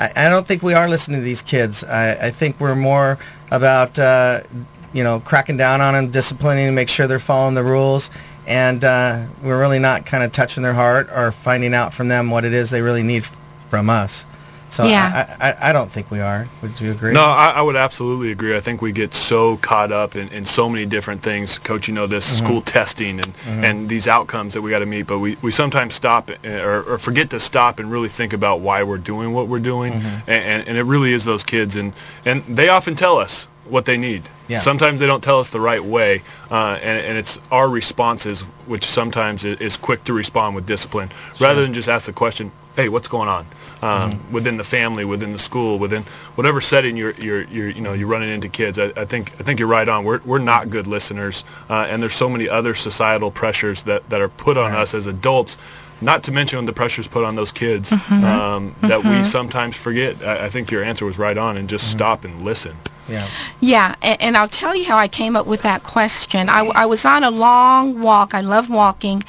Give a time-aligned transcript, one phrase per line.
[0.00, 1.84] I, I don't think we are listening to these kids.
[1.84, 3.18] I, I think we're more
[3.50, 4.40] about uh,
[4.92, 8.10] you know cracking down on them, disciplining, make sure they're following the rules,
[8.46, 12.30] and uh, we're really not kind of touching their heart or finding out from them
[12.30, 13.24] what it is they really need
[13.68, 14.26] from us.
[14.70, 15.36] So Yeah.
[15.40, 16.48] I, I, I don't think we are.
[16.62, 17.12] Would you agree?
[17.12, 18.56] No, I, I would absolutely agree.
[18.56, 21.58] I think we get so caught up in, in so many different things.
[21.58, 25.06] Coach, you know this school testing and, and these outcomes that we got to meet,
[25.06, 28.60] but we, we sometimes stop uh, or, or forget to stop and really think about
[28.60, 29.92] why we're doing what we're doing.
[29.92, 31.92] And, and, and it really is those kids, and,
[32.24, 34.22] and they often tell us what they need.
[34.48, 34.58] Yeah.
[34.60, 38.84] Sometimes they don't tell us the right way, uh, and, and it's our responses, which
[38.84, 41.10] sometimes is, is quick to respond with discipline,
[41.40, 43.46] rather than just ask the question, "Hey, what's going on?"
[43.82, 46.02] Um, Within the family, within the school, within
[46.34, 48.78] whatever setting you're, you're, you're you know, you're running into kids.
[48.78, 50.04] I, I think I think you're right on.
[50.04, 54.20] We're, we're not good listeners, uh, and there's so many other societal pressures that, that
[54.20, 55.56] are put on us as adults.
[56.02, 60.22] Not to mention the pressures put on those kids um, that we sometimes forget.
[60.22, 62.76] I, I think your answer was right on, and just stop and listen.
[63.08, 63.28] Yeah.
[63.60, 66.48] Yeah, and, and I'll tell you how I came up with that question.
[66.48, 68.34] I, I was on a long walk.
[68.34, 69.24] I love walking.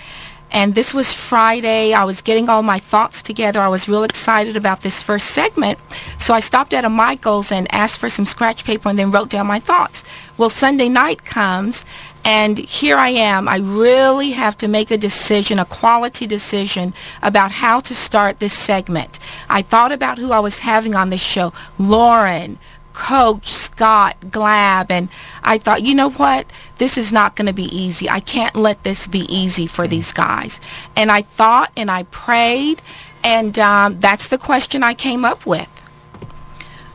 [0.52, 1.94] And this was Friday.
[1.94, 3.61] I was getting all my thoughts together.
[3.61, 5.80] I was real excited about this first segment.
[6.19, 9.29] So I stopped at a Michael's and asked for some scratch paper and then wrote
[9.29, 10.03] down my thoughts.
[10.38, 11.85] Well, Sunday night comes
[12.23, 13.47] and here I am.
[13.47, 18.53] I really have to make a decision, a quality decision about how to start this
[18.53, 19.17] segment.
[19.49, 21.52] I thought about who I was having on this show.
[21.79, 22.57] Lawren,
[22.94, 25.09] Coach Scott Glabb, and
[25.44, 26.45] I thought, you know what?
[26.78, 28.09] This is not going to be easy.
[28.09, 30.59] I can't let this be easy for these guys.
[30.95, 32.81] And I thought and I prayed,
[33.23, 35.69] and um, that's the question I came up with.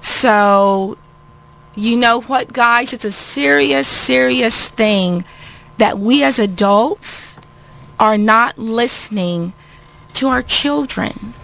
[0.01, 0.99] So,
[1.75, 2.93] you know what, guys?
[2.93, 5.25] It's a serious, serious thing
[5.79, 7.37] that we as adults
[7.99, 9.53] are not listening
[10.15, 11.35] to our children.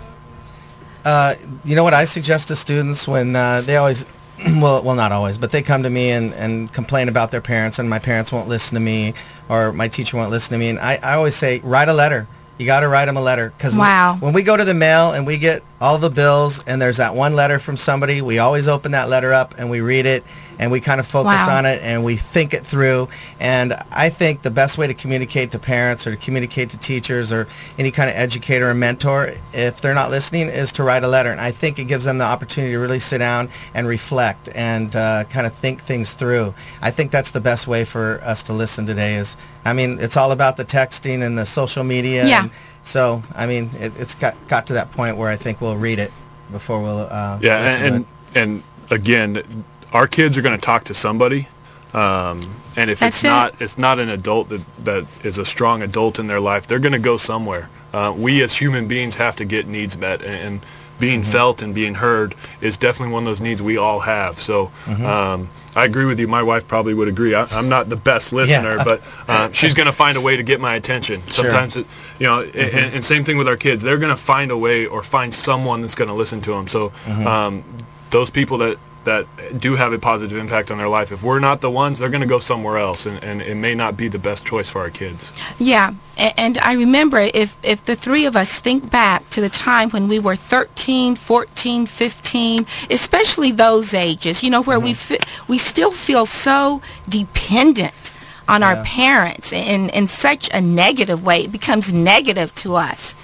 [1.04, 4.04] Uh, you know what I suggest to students when uh, they always,
[4.60, 7.78] well, well, not always, but they come to me and, and complain about their parents
[7.78, 9.14] and my parents won't listen to me
[9.48, 10.68] or my teacher won't listen to me.
[10.70, 12.26] And I, I always say, write a letter.
[12.58, 14.16] You got to write them a letter because Wow.
[14.20, 17.14] when we go to the mail and we get all the bills and there's that
[17.14, 20.22] one letter from somebody, we always open that letter up and we read it
[20.62, 21.58] and we kind of focus Wow.
[21.58, 23.08] on it and we think it through.
[23.40, 27.32] And I think the best way to communicate to parents or to communicate to teachers
[27.32, 31.08] or any kind of educator or mentor, if they're not listening, is to write a
[31.08, 31.30] letter.
[31.32, 34.94] And I think it gives them the opportunity to really sit down and reflect and
[34.94, 36.54] uh, kind of think things through.
[36.80, 39.16] I think that's the best way for us to listen today.
[39.16, 42.24] Is I mean, it's all about the texting and the social media.
[42.24, 42.42] Yeah.
[42.42, 42.50] And
[42.84, 45.98] so I mean, it, it's got got to that point where I think we'll read
[45.98, 46.12] it
[46.52, 47.08] before we'll.
[47.10, 51.48] Uh, Yeah, and, and and again, our kids are going to talk to somebody,
[51.94, 52.40] um,
[52.76, 53.28] and if That's it's it.
[53.28, 56.78] not it's not an adult that that is a strong adult in their life, they're
[56.78, 57.68] going to go somewhere.
[57.92, 60.66] Uh, we as human beings have to get needs met, and, and
[60.98, 64.40] being felt and being heard is definitely one of those needs we all have.
[64.40, 64.70] So.
[64.88, 66.28] Um, I agree with you.
[66.28, 67.34] My wife probably would agree.
[67.34, 70.42] I, I'm not the best listener, but uh, she's going to find a way to
[70.42, 71.22] get my attention.
[71.28, 71.86] Sometimes, it,
[72.18, 73.82] you know, and, and same thing with our kids.
[73.82, 76.68] They're going to find a way or find someone that's going to listen to them.
[76.68, 76.92] So
[77.26, 77.64] um,
[78.10, 79.26] those people that that
[79.58, 82.22] do have a positive impact on their life, if we're not the ones, they're going
[82.22, 84.90] to go somewhere else, and, and it may not be the best choice for our
[84.90, 85.32] kids.
[85.58, 89.90] Yeah, and I remember if, if the three of us think back to the time
[89.90, 95.14] when we were 13, 14, 15, especially those ages, you know, where we mm-hmm.
[95.14, 98.12] fi- we still feel so dependent
[98.48, 101.44] on our parents in, in such a negative way.
[101.44, 103.14] It becomes negative to us.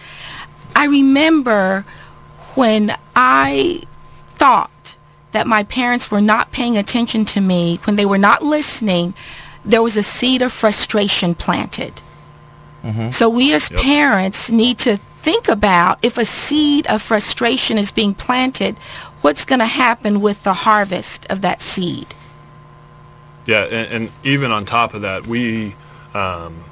[0.75, 1.85] I remember
[2.55, 3.83] when I
[4.29, 4.71] thought
[5.33, 9.15] that my parents were not paying attention to me, when they were not listening,
[9.65, 12.01] there was a seed of frustration planted.
[13.11, 13.81] So we as Yep.
[13.83, 18.79] parents need to think about if a seed of frustration is being planted,
[19.21, 22.15] what's going to happen with the harvest of that seed?
[23.45, 25.75] Yeah, and, and even on top of that, we,
[26.15, 26.65] um,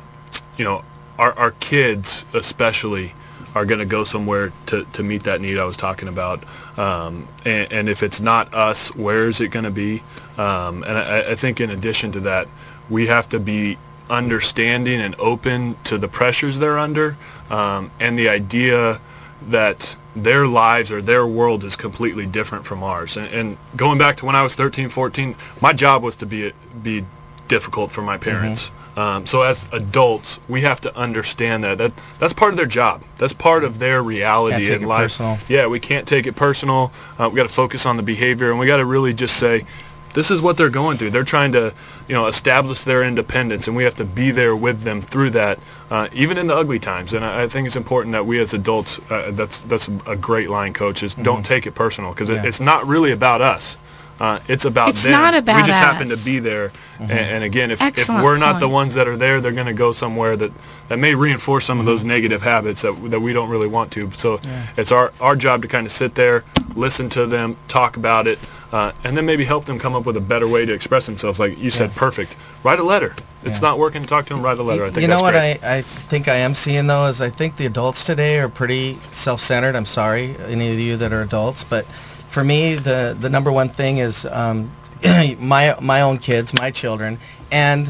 [0.56, 0.84] you know,
[1.18, 3.12] our, our kids especially
[3.54, 6.44] are going to go somewhere to, to meet that need I was talking about.
[6.76, 10.02] Um, and, and if it's not us, where is it going to be?
[10.36, 12.48] Um, and I, I think in addition to that,
[12.90, 13.78] we have to be
[14.08, 17.16] understanding and open to the pressures they're under
[17.50, 19.00] um, and the idea
[19.48, 23.16] that their lives or their world is completely different from ours.
[23.16, 26.52] And, and going back to when I was 13, 14, my job was to be
[26.82, 27.04] be
[27.48, 28.70] difficult for my parents.
[28.96, 33.02] Um, so as adults, we have to understand that that that's part of their job.
[33.18, 35.04] That's part of their reality Can't take in it life.
[35.04, 35.38] personal.
[35.48, 36.92] Yeah, we can't take it personal.
[37.18, 39.66] Uh, we got to focus on the behavior, and we got to really just say,
[40.16, 41.10] this is what they're going through.
[41.10, 41.74] They're trying to,
[42.08, 45.58] you know, establish their independence, and we have to be there with them through that,
[45.90, 47.12] uh, even in the ugly times.
[47.12, 50.48] And I, I, think it's important that we as adults, uh, that's that's a great
[50.48, 51.22] line, coaches, mm-hmm.
[51.22, 52.42] don't take it personal because yeah.
[52.42, 53.76] it, it's not really about us.
[54.18, 55.12] Uh, it's about it's them.
[55.12, 55.84] not about We just us.
[55.84, 56.68] happen to be there.
[56.68, 57.02] Mm-hmm.
[57.02, 58.60] And, and, again, if, if we're not point.
[58.60, 60.50] the ones that are there, they're going to go somewhere that,
[60.88, 61.80] that may reinforce some mm-hmm.
[61.80, 64.10] of those negative habits that, that we don't really want to.
[64.12, 64.66] So yeah.
[64.78, 68.38] it's our, our job to kind of sit there, listen to them, talk about it,
[68.72, 71.38] uh, and then maybe help them come up with a better way to express themselves.
[71.38, 71.98] Like you said, yeah.
[71.98, 72.36] perfect.
[72.62, 73.14] Write a letter.
[73.42, 73.68] It's yeah.
[73.68, 74.42] not working to talk to them.
[74.42, 74.86] Write a letter.
[74.86, 77.56] I think you know what I, I think I am seeing though is I think
[77.56, 79.76] the adults today are pretty self-centered.
[79.76, 81.86] I'm sorry, any of you that are adults, but
[82.36, 84.70] for me, the the number one thing is um,
[85.38, 87.18] my my own kids, my children,
[87.50, 87.86] and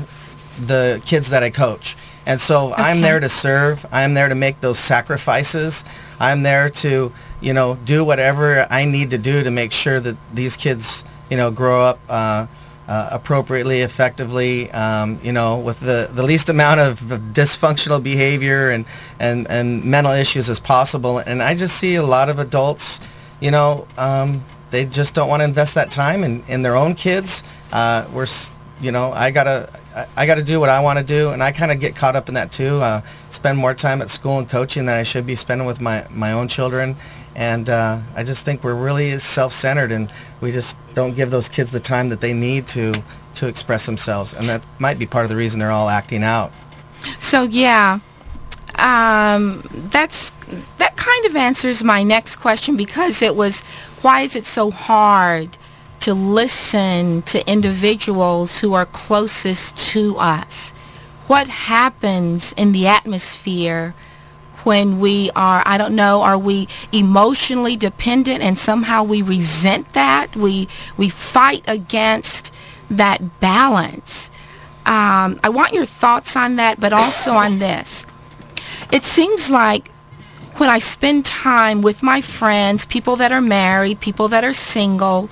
[0.67, 1.97] the kids that I coach.
[2.27, 2.81] And so okay.
[2.81, 3.85] I'm there to serve.
[3.91, 5.83] I'm there to make those sacrifices.
[6.21, 10.17] I'm there to, you know, do whatever I need to do to make sure that
[10.33, 12.47] these kids, you know, grow up uh,
[12.87, 17.01] uh, appropriately, effectively, um, you know, with the, the least amount of
[17.35, 18.85] dysfunctional behavior and,
[19.19, 21.19] and, and mental issues as possible.
[21.19, 23.01] And I just see a lot of adults,
[23.41, 26.95] you know, um, they just don't want to invest that time in, in their own
[26.95, 27.43] kids.
[27.73, 28.27] Uh, we're,
[28.81, 29.71] you know, I gotta,
[30.17, 32.29] I, gotta do what I want to do, and I kind of get caught up
[32.29, 32.81] in that too.
[32.81, 36.07] Uh, spend more time at school and coaching than I should be spending with my,
[36.11, 36.97] my own children,
[37.35, 41.71] and uh, I just think we're really self-centered, and we just don't give those kids
[41.71, 42.95] the time that they need to
[43.35, 46.53] to express themselves, and that might be part of the reason they're all acting out.
[47.21, 48.01] So yeah,
[48.79, 50.31] um, that's
[50.79, 53.61] that kind of answers my next question because it was
[54.03, 55.59] why is it so hard
[56.01, 60.71] to listen to individuals who are closest to us?
[61.27, 63.95] What happens in the atmosphere
[64.63, 70.37] when we are, I don't know, are we emotionally dependent and somehow we resent that?
[70.37, 72.53] We, we fight against
[72.91, 74.31] that balance.
[74.85, 78.07] Um, I want your thoughts on that, but also on this.
[78.93, 79.91] It seems like
[80.57, 85.29] when I spend time with my friends, people that are married, people that are single,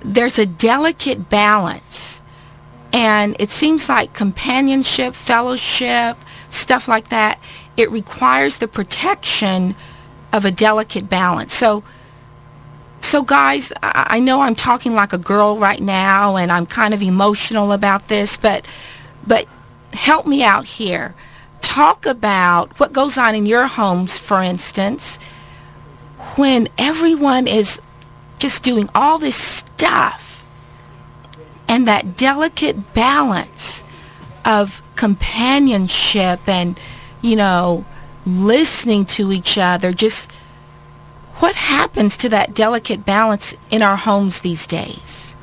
[0.00, 2.22] there's a delicate balance.
[2.92, 6.16] And it seems like companionship, fellowship,
[6.48, 7.38] stuff like that,
[7.76, 9.76] it requires the protection
[10.32, 11.54] of a delicate balance.
[11.54, 11.84] So,
[13.00, 17.02] so guys, I, know I'm talking like a girl right now and I'm kind of
[17.02, 18.64] emotional about this, but,
[19.26, 19.46] but
[19.92, 21.14] help me out here
[21.60, 25.18] talk about what goes on in your homes, for instance,
[26.36, 27.80] when everyone is
[28.38, 30.44] just doing all this stuff
[31.68, 33.84] and that delicate balance
[34.44, 36.78] of companionship and,
[37.22, 37.84] you know,
[38.26, 40.30] listening to each other, just
[41.36, 45.34] what happens to that delicate balance in our homes these days?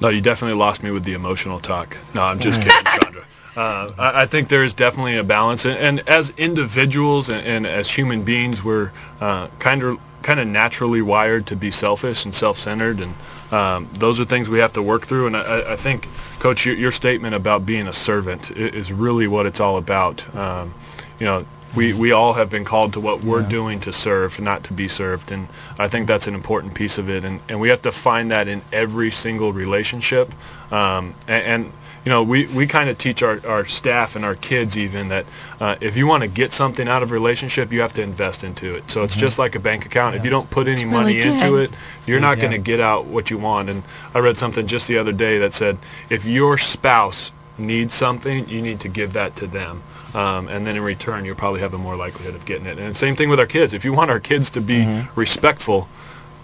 [0.00, 1.98] No, you definitely lost me with the emotional talk.
[2.14, 3.24] No, I'm just kidding, Chandra.
[3.56, 7.66] Uh, I, I, think there is definitely a balance, and, and as individuals and, and,
[7.66, 13.00] as human beings, we're kind of kind of naturally wired to be selfish and self-centered,
[13.00, 13.14] and
[13.52, 15.26] um, those are things we have to work through.
[15.26, 16.08] And I, I think,
[16.38, 20.34] Coach, your, your, statement about being a servant is really what it's all about.
[20.36, 20.74] Um,
[21.18, 21.44] you know,
[21.74, 23.48] we, we all have been called to what we're yeah.
[23.48, 25.30] doing to serve, not to be served.
[25.30, 25.48] And
[25.78, 27.24] I think that's an important piece of it.
[27.24, 30.32] And, and we have to find that in every single relationship.
[30.72, 31.72] Um, and, and,
[32.04, 35.26] you know, we, we kind of teach our, our staff and our kids even that
[35.60, 38.42] uh, if you want to get something out of a relationship, you have to invest
[38.42, 38.90] into it.
[38.90, 39.20] So it's mm-hmm.
[39.20, 40.14] just like a bank account.
[40.14, 40.20] Yeah.
[40.20, 41.70] If you don't put any money into it,
[42.06, 43.68] you're not going to get out what you want.
[43.68, 43.82] And
[44.14, 45.78] I read something just the other day that said
[46.08, 49.82] if your spouse needs something, you need to give that to them.
[50.14, 52.78] Um, and then in return, you'll probably have a more likelihood of getting it.
[52.78, 53.72] And same thing with our kids.
[53.72, 55.20] If you want our kids to be mm-hmm.
[55.20, 55.88] respectful,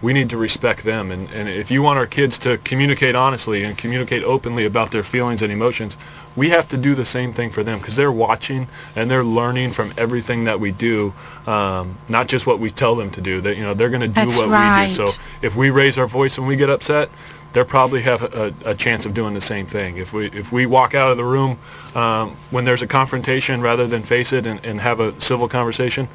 [0.03, 1.11] we need to respect them.
[1.11, 5.03] And, and if you want our kids to communicate honestly and communicate openly about their
[5.03, 5.97] feelings and emotions,
[6.37, 9.73] we have to do the same thing for them because they're watching and they're learning
[9.73, 11.15] from everything that we do,
[11.47, 13.41] um, not just what we tell them to do.
[13.41, 14.85] That you know they're going to do That's what right.
[14.85, 15.07] we do.
[15.07, 17.09] So if we raise our voice when we get upset,
[17.55, 19.97] they probably have a, a, chance of doing the same thing.
[19.97, 21.59] If we if we walk out of the room
[21.95, 26.07] um, when there's a confrontation rather than face it and, and have a civil conversation,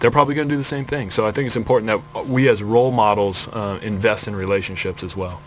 [0.00, 1.10] they're probably going to do the same thing.
[1.10, 5.14] So I think it's important that we as role models uh, invest in relationships as
[5.14, 5.40] well.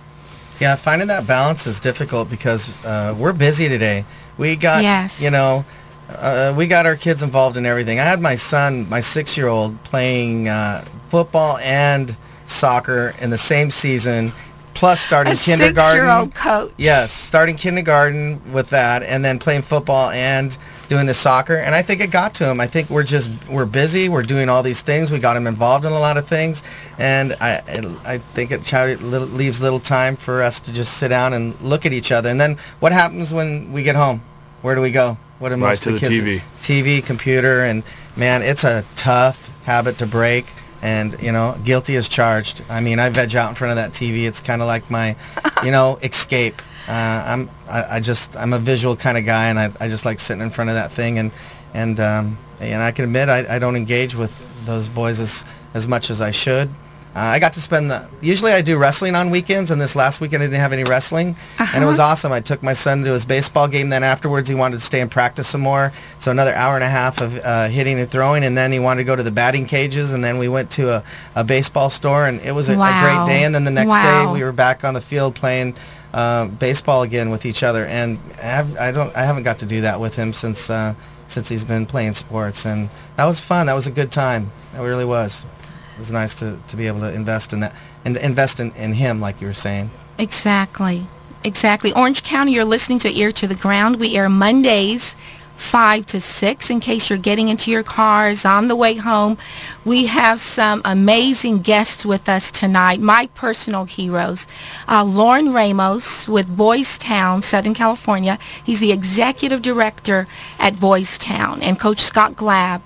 [0.60, 4.06] Yeah, finding that balance is difficult because uh, we're busy today.
[4.38, 5.22] We got, yes.
[5.22, 5.66] you know,
[6.10, 8.00] uh, we got our kids involved in everything.
[8.00, 14.32] I had my son, my six-year-old, playing uh, football and soccer in the same season,
[14.76, 15.74] plus starting a kindergarten.
[15.76, 16.72] Six-year-old coach.
[16.78, 20.56] Yes, starting kindergarten with that, and then playing football and
[20.90, 22.60] doing the soccer, and I think it got to him.
[22.60, 24.10] I think we're just we're busy.
[24.10, 25.12] We're doing all these things.
[25.12, 26.64] We got him involved in a lot of things,
[26.98, 27.62] and I
[28.06, 31.94] I think it leaves little time for us to just sit down and look at
[31.94, 32.30] each other.
[32.30, 34.24] And then what happens when we get home?
[34.62, 35.18] Where do we go?
[35.40, 36.42] What do most right of the, kids?
[36.62, 37.02] TV.
[37.02, 37.84] TV, computer, and
[38.16, 40.46] man, it's a tough habit to break
[40.84, 42.62] and you know guilty as charged.
[42.70, 45.16] I mean i veg out in front of that tv it's kind of like my
[45.64, 46.62] you know escape.
[46.86, 50.04] Uh, i'm I, I, just i'm a visual kind of guy and I, I just
[50.04, 51.18] like sitting in front of that thing.
[51.18, 51.32] And
[51.74, 54.34] and um, and i can admit I, I don't engage with
[54.66, 56.70] those boys as as much as i should
[57.16, 58.10] uh, I got to spend the.
[58.22, 61.36] Usually, I do wrestling on weekends, and this last weekend I didn't have any wrestling,
[61.60, 61.72] uh-huh.
[61.76, 62.10] and it was uh-huh.
[62.10, 62.32] awesome.
[62.32, 63.90] I took my son to his baseball game.
[63.90, 65.94] Then afterwards, he wanted to stay and practice some more.
[66.18, 69.02] So another hour and a half of uh, hitting and throwing, and then he wanted
[69.02, 70.12] to go to the batting cages.
[70.12, 71.04] And then we went to a,
[71.36, 72.88] a baseball store, and it was a, wow.
[72.88, 73.44] a great day.
[73.44, 74.26] And then the next wow.
[74.26, 75.76] day, we were back on the field playing
[76.16, 77.86] uh, baseball again with each other.
[77.86, 80.96] And I, have, I don't, I haven't got to do that with him since uh,
[81.28, 83.68] since he's been playing sports, and that was fun.
[83.68, 84.52] That was a good time.
[84.76, 85.46] It really was
[85.94, 88.94] it was nice to, to be able to invest in that and invest in, in
[88.94, 89.92] him, like you were saying.
[90.18, 91.06] Exactly.
[91.44, 91.94] Exactly.
[91.94, 94.00] Orange County, you're listening to Ear to the Ground.
[94.00, 95.16] We air Mondays
[95.56, 99.38] 5 to 6 in case you're getting into your cars on the way home.
[99.86, 104.48] We have some amazing guests with us tonight, my personal heroes.
[104.88, 108.40] Uh, Lawren Ramos with Boys Town, Southern California.
[108.64, 110.28] He's the executive director
[110.60, 111.62] at Boys Town.
[111.62, 112.82] And Coach Scott Glabb,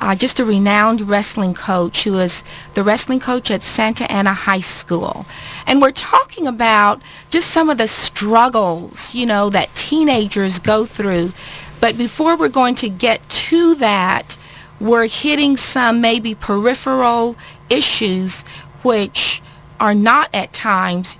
[0.00, 4.60] uh, just a renowned wrestling coach who is the wrestling coach at Santa Ana High
[4.60, 5.26] School.
[5.66, 7.00] And we're talking about
[7.30, 11.32] just some of the struggles, you know, that teenagers go through.
[11.80, 14.36] But before we're going to get to that,
[14.80, 17.36] we're hitting some maybe peripheral
[17.70, 18.42] issues
[18.82, 19.42] which
[19.80, 21.18] are not at times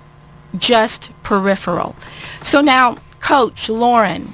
[0.57, 1.95] just peripheral.
[2.41, 4.29] So now, Coach Lawren,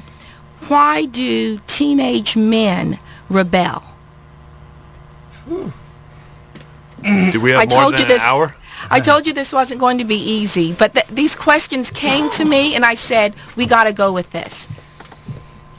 [0.67, 3.83] why do teenage men rebel?
[5.47, 8.55] Do we have I more told than you this, an hour?
[8.89, 12.45] I told you this wasn't going to be easy, but th- these questions came to
[12.45, 14.67] me, and I said, we got to go with this.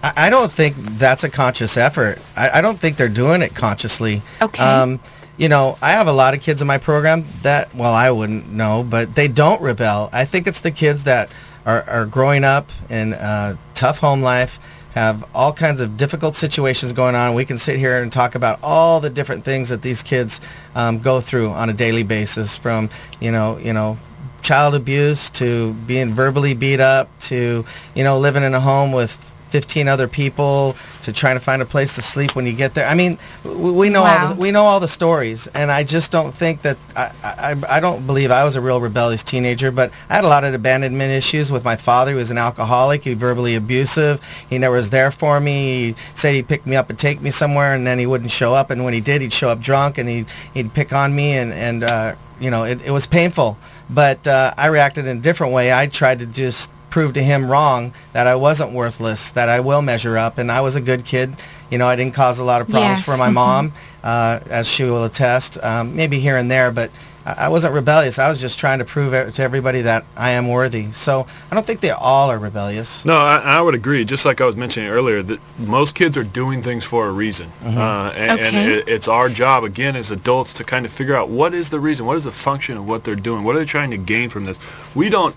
[0.03, 2.19] I, I don't think that's a conscious effort.
[2.37, 4.23] I, I, don't think they're doing it consciously.
[4.41, 4.63] Okay.
[4.63, 5.01] Um,
[5.37, 8.51] you know, I have a lot of kids in my program that, well, I wouldn't
[8.51, 10.09] know, but they don't rebel.
[10.13, 11.31] I think it's the kids that
[11.67, 14.61] are, are growing up in a tough home life
[14.95, 17.35] have all kinds of difficult situations going on.
[17.35, 20.41] We can sit here and talk about all the different things that these kids
[20.75, 22.89] um, go through on a daily basis, from
[23.21, 23.99] you know, you know,
[24.43, 29.34] child abuse to being verbally beat up to you know living in a home with
[29.55, 32.89] 15 other people to trying to find a place to sleep when you get there.
[32.89, 34.27] I mean, we, we know wow.
[34.27, 37.77] all the, we know all the stories, and I just don't think that I, I
[37.77, 40.55] I don't believe I was a real rebellious teenager, but I had a lot of
[40.55, 42.11] abandonment issues with my father.
[42.11, 43.05] He was an alcoholic.
[43.05, 44.21] He was verbally abusive.
[44.51, 45.93] He never was there for me.
[45.93, 48.55] He said he'd pick me up and take me somewhere, and then he wouldn't show
[48.55, 48.71] up.
[48.71, 51.53] And when he did, he'd show up drunk, and he'd he'd pick on me, and
[51.53, 53.57] and uh, you know it, it was painful.
[53.89, 55.73] But uh, I reacted in a different way.
[55.73, 59.83] I tried to just prove to him wrong that I wasn't worthless, that I will
[59.83, 61.35] measure up, and I was a good kid.
[61.69, 63.05] You know, I didn't cause a lot of problems yes.
[63.05, 63.35] for my mm-hmm.
[63.35, 63.73] mom,
[64.05, 65.59] uh, as she will attest.
[65.61, 66.93] Um, maybe here and there, but
[67.27, 68.21] I wasn't rebellious.
[68.21, 70.93] I was just trying to prove to everybody that I am worthy.
[70.93, 73.05] So I don't think they all are rebellious.
[73.05, 74.05] No, I, I would agree.
[74.05, 77.49] Just like I was mentioning earlier, that most kids are doing things for a reason,
[77.61, 77.77] mm-hmm.
[77.77, 78.47] uh, and, okay.
[78.47, 81.71] and it, it's our job again as adults to kind of figure out what is
[81.71, 83.99] the reason, what is the function of what they're doing, what are they trying to
[83.99, 84.61] gain from this.
[84.95, 85.35] We don't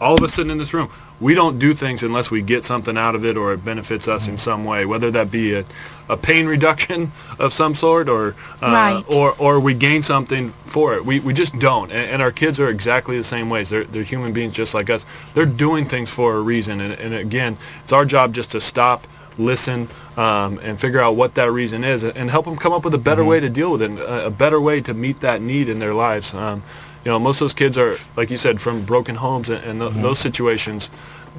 [0.00, 2.98] all of us sitting in this room, we don't do things unless we get something
[2.98, 5.64] out of it or it benefits us in some way, whether that be a,
[6.08, 9.04] a pain reduction of some sort or uh, right.
[9.08, 11.04] or or we gain something for it.
[11.04, 11.92] We, we just don't.
[11.92, 13.68] And, and, our kids are exactly the same ways.
[13.68, 15.04] They're, they're human beings just like us.
[15.34, 16.80] They're doing things for a reason.
[16.80, 19.06] And, and again, it's our job just to stop,
[19.38, 22.94] listen, um, and figure out what that reason is and help them come up with
[22.94, 23.30] a better mm-hmm.
[23.30, 25.94] way to deal with it, a, a, better way to meet that need in their
[25.94, 26.34] lives.
[26.34, 26.62] Um,
[27.04, 29.80] you know, most of those kids are, like you said, from broken homes and, and
[29.80, 30.02] th- mm-hmm.
[30.02, 30.90] those situations.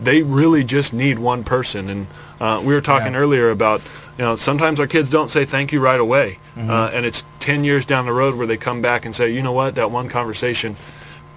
[0.02, 1.90] They really just need one person.
[1.90, 2.08] And
[2.40, 3.20] uh, we were talking yeah.
[3.20, 3.82] earlier about,
[4.18, 6.40] you know, sometimes our kids don't say thank you right away.
[6.56, 6.70] Mm-hmm.
[6.70, 9.44] Uh, and it's 10 years down the road where they come back and say, you
[9.44, 10.76] know what, that one conversation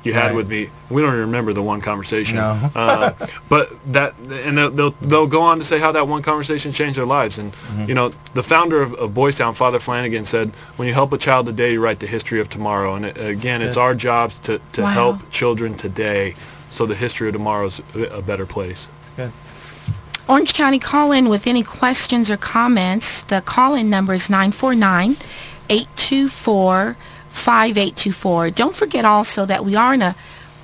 [0.07, 0.37] you had right.
[0.37, 0.71] with me.
[0.89, 2.37] We don't even remember the one conversation.
[2.37, 2.71] No.
[2.75, 3.13] uh,
[3.49, 6.97] but that, and they'll, they'll, they'll go on to say how that one conversation changed
[6.97, 7.39] their lives.
[7.39, 7.89] And mm-hmm.
[7.89, 11.19] you know, the founder of, of Boys Town, Father Flanagan, said, "When you help a
[11.19, 13.69] child today, you write the history of tomorrow." And it, again, Good.
[13.69, 14.91] it's our jobs to to wow.
[14.91, 16.35] help children today,
[16.71, 18.87] so the history of tomorrow is a better place.
[18.87, 19.33] That's good.
[20.29, 23.23] Orange County call in with any questions or comments.
[23.23, 25.17] The call in number is 949
[25.69, 26.97] 824
[27.37, 28.51] 5824.
[28.51, 30.15] Don't forget also that we are in a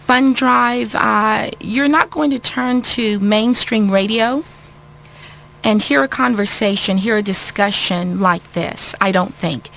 [0.06, 0.94] fund drive.
[0.94, 4.42] Uh, you're not going to turn to mainstream radio.
[5.64, 8.94] and hear a conversation, hear a discussion like this.
[9.00, 9.70] I don't think.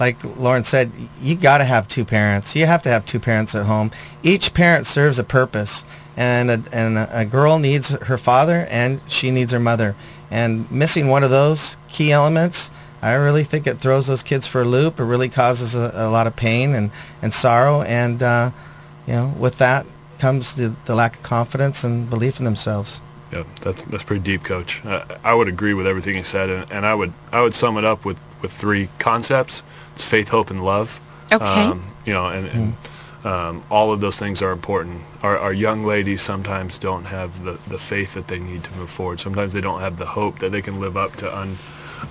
[0.00, 2.54] like lawren said you got to have two parents.
[2.56, 3.90] You have to have two parents at home.
[4.22, 5.84] Each parent serves a purpose.
[6.16, 9.96] And a, and a, a girl needs her father and she needs her mother.
[10.30, 12.70] And missing one of those key elements
[13.04, 16.08] i really think it throws those kids for a loop it really causes a, a
[16.10, 16.90] lot of pain and,
[17.22, 18.50] and sorrow and uh,
[19.06, 19.86] you know with that
[20.18, 23.00] comes the, the lack of confidence and belief in themselves
[23.32, 24.84] Yeah, that's that's pretty deep, Coach.
[24.84, 27.76] Uh, I would agree with everything you said, and, and I would I would sum
[27.78, 29.62] it up with, with three concepts:
[29.94, 31.00] it's faith, hope, and love.
[31.32, 31.44] Okay.
[31.44, 32.76] Um, you know, and, and
[33.24, 35.02] um, all of those things are important.
[35.22, 38.90] Our, our young ladies sometimes don't have the, the faith that they need to move
[38.90, 39.18] forward.
[39.18, 41.58] Sometimes they don't have the hope that they can live up to un,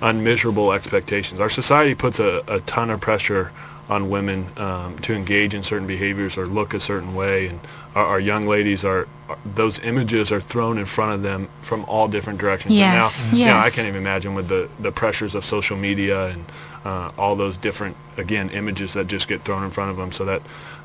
[0.02, 1.40] unmeasurable expectations.
[1.40, 3.52] Our society puts a, a ton of pressure
[3.88, 7.60] on women um, to engage in certain behaviors or look a certain way, and
[7.94, 11.84] our, our young ladies are, are those images are thrown in front of them from
[11.84, 12.72] all different directions.
[12.72, 16.46] And Yes, now, I can't even imagine with the, the pressures of social media and
[16.84, 20.24] uh, all those different again images that just get thrown in front of them, so
[20.24, 20.40] that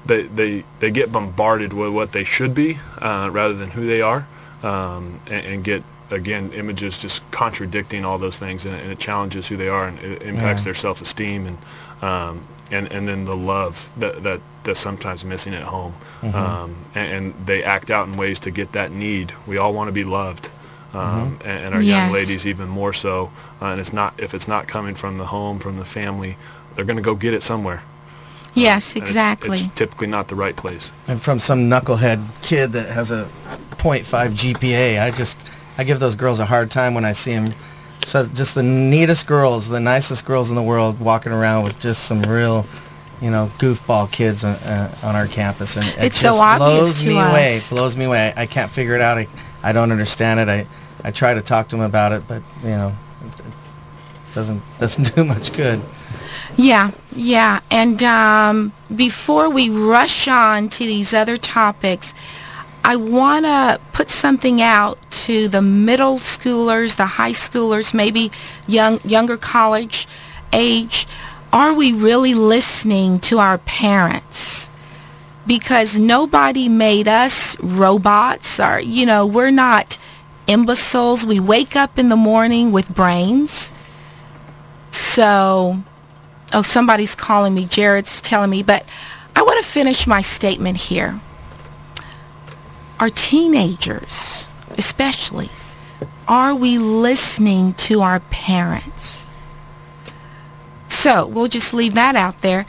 [0.06, 4.02] they they, they get bombarded with what they should be uh, rather than who they
[4.02, 4.28] are,
[4.62, 9.48] um, and, and get again images just contradicting all those things, and, and it challenges
[9.48, 10.66] who they are and it impacts Yeah.
[10.66, 11.58] their self esteem and.
[12.02, 17.12] Um, and, and then the love that, that that's sometimes missing at home, um, and,
[17.34, 19.34] and they act out in ways to get that need.
[19.48, 20.52] We all want to be loved,
[20.94, 23.32] um, and, and our young ladies even more so.
[23.60, 26.38] Uh, and it's not if it's not coming from the home, from the family,
[26.76, 27.82] they're going to go get it somewhere.
[28.54, 29.62] Yes, And it's- exactly.
[29.62, 30.92] It's, typically not the right place.
[31.08, 33.28] and from some knucklehead kid that has a
[33.80, 34.04] 0.5
[34.36, 35.02] GPA.
[35.02, 35.40] I just
[35.80, 37.54] I give those girls a hard time when I see them.
[38.06, 42.04] So just the neatest girls, the nicest girls in the world, walking around with just
[42.04, 42.66] some real,
[43.22, 47.00] you know, goofball kids on, uh, on our campus, and it It's so obvious blows
[47.00, 47.62] to me away.
[47.70, 48.34] Blows me away.
[48.36, 49.18] I, I can't figure it out.
[49.20, 49.28] I,
[49.64, 50.50] I don't understand it.
[50.50, 50.68] I
[51.02, 52.94] I try to talk to them about it, but you know,
[53.26, 53.42] it
[54.36, 55.82] doesn't doesn't do much good.
[56.58, 57.62] Yeah, yeah.
[57.72, 62.14] And um, before we rush on to these other topics,
[62.84, 68.32] I want to put something out to the middle schoolers, the high schoolers, maybe
[68.68, 70.08] young younger college
[70.54, 71.08] age.
[71.52, 74.70] Are we really listening to our parents?
[75.48, 79.98] Because nobody made us robots or, you know, we're not
[80.48, 81.26] imbeciles.
[81.26, 83.72] We wake up in the morning with brains.
[84.92, 85.84] So
[86.52, 87.66] Oh, somebody's calling me.
[87.66, 88.84] Jared's telling me, but
[89.36, 91.20] I want to finish my statement here.
[93.00, 95.50] Our teenagers, especially,
[96.28, 99.26] are we listening to our parents?
[100.88, 102.66] So we'll just leave that out there.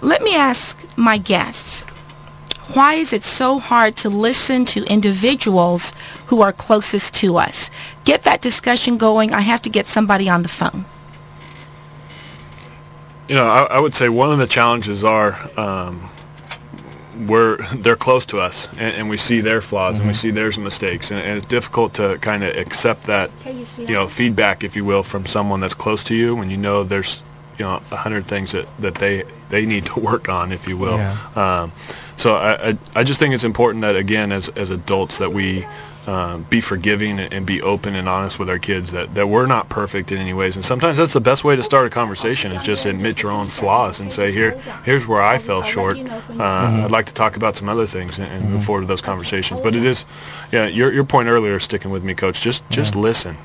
[0.00, 1.82] Let me ask my guests,
[2.72, 5.92] why is it so hard to listen to individuals
[6.26, 7.70] who are closest to us?
[8.04, 9.32] Get that discussion going.
[9.32, 10.84] I have to get somebody on the phone.
[13.28, 16.10] You know, I, I would say one of the challenges are um,
[17.26, 20.50] we're they're close to us, and, and we see their flaws and we see their
[20.58, 24.76] mistakes, and, and it's difficult to kind of accept that, you you know, feedback, if
[24.76, 27.22] you will, from someone that's close to you when you know there's,
[27.58, 30.76] you know, a hundred things that, that they they need to work on, if you
[30.76, 30.96] will.
[30.98, 31.16] Yeah.
[31.34, 31.72] Um,
[32.16, 35.66] so I, I I just think it's important that again, as as adults, that we
[36.06, 39.68] um, be forgiving and be open and honest with our kids that, that we're not
[39.68, 40.56] perfect in any ways.
[40.56, 43.46] And sometimes that's the best way to start a conversation is just admit your own
[43.46, 44.52] flaws and say, here,
[44.84, 45.96] here's where I fell short.
[45.96, 46.84] Uh, mm-hmm.
[46.84, 48.52] I'd like to talk about some other things and, and mm-hmm.
[48.54, 49.60] move forward to those conversations.
[49.60, 50.04] But it is,
[50.52, 52.40] yeah, your, your point earlier sticking with me, Coach.
[52.40, 53.00] Just, just yeah.
[53.00, 53.36] listen.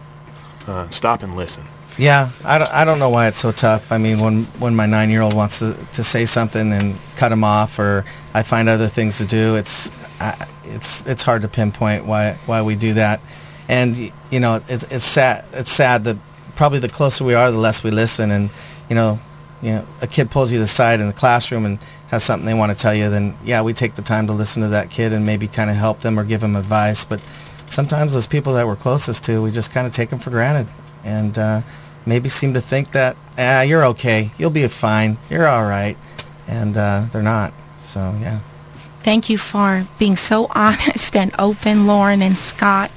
[0.67, 1.63] Uh, stop and listen.
[1.97, 3.91] Yeah, I don't, I don't know why it's so tough.
[3.91, 7.77] I mean, when when my nine-year-old wants to, to say something and cut him off,
[7.77, 9.91] or I find other things to do, it's
[10.65, 13.21] It's it's hard to pinpoint why why we do that,
[13.67, 13.97] and
[14.29, 16.17] you know it, it's sad it's sad that
[16.55, 18.49] probably the closer we are, the less we listen, and
[18.89, 19.19] you know
[19.61, 21.79] you know a kid pulls you to the side in the classroom and
[22.09, 24.63] has something they want to tell you, then yeah, we take the time to listen
[24.63, 27.21] to that kid and maybe kind of help them or give them advice, but
[27.67, 30.67] sometimes those people that we're closest to, we just kind of take them for granted,
[31.03, 31.61] and uh,
[32.05, 35.97] maybe seem to think that ah, you're okay, you'll be fine, you're all right,
[36.47, 37.53] and uh, they're not.
[37.79, 38.39] So yeah.
[39.03, 42.91] Thank you for being so honest and open, Lawren and Scott.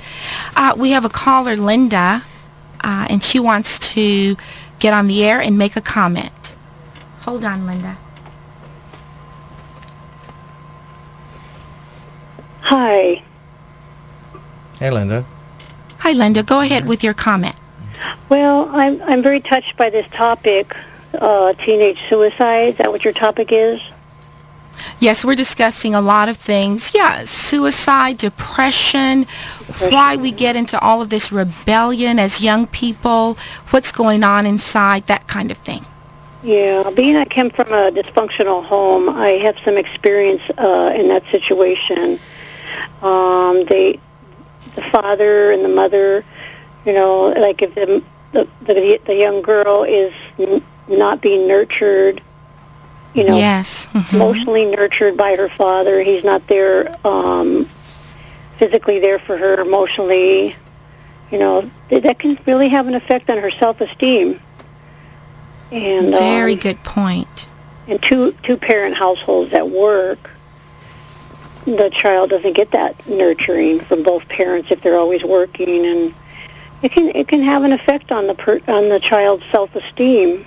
[0.57, 2.25] Uh, we have a caller, Linda,
[2.83, 4.37] uh, and she wants to
[4.79, 6.53] get on the air and make a comment.
[7.21, 7.97] Hold on, Linda.
[12.63, 13.23] Hi.
[14.79, 15.25] Hey, Linda.
[15.99, 16.43] Hi, Linda.
[16.43, 17.55] Go ahead with your comment.
[18.29, 20.75] Well, I'm I'm very touched by this topic,
[21.15, 22.71] uh, teenage suicide.
[22.71, 23.81] Is that what your topic is?
[24.99, 26.93] Yes, we're discussing a lot of things.
[26.95, 29.27] Yeah, suicide, depression, depression,
[29.91, 33.35] why we get into all of this rebellion as young people,
[33.71, 35.85] what's going on inside, that kind of thing.
[36.43, 41.25] Yeah, being I came from a dysfunctional home, I have some experience uh, in that
[41.27, 42.19] situation.
[43.01, 44.01] Um, they,
[44.75, 46.25] the father and the mother,
[46.85, 52.23] you know, like if the the, the, the young girl is n- not being nurtured
[53.15, 53.87] you know, yes.
[53.89, 54.17] Mm-hmm.
[54.17, 56.01] emotionally nurtured by her father.
[56.01, 57.67] He's not there um,
[58.57, 60.57] physically there for her emotionally.
[61.31, 64.41] You know, that can really have an effect on her self-esteem.
[65.71, 67.47] And very um, good point.
[67.87, 70.31] In two two parent households at work,
[71.65, 76.15] the child doesn't get that nurturing from both parents if they're always working, and
[76.83, 80.45] it can it can have an effect on the per, on the child's self-esteem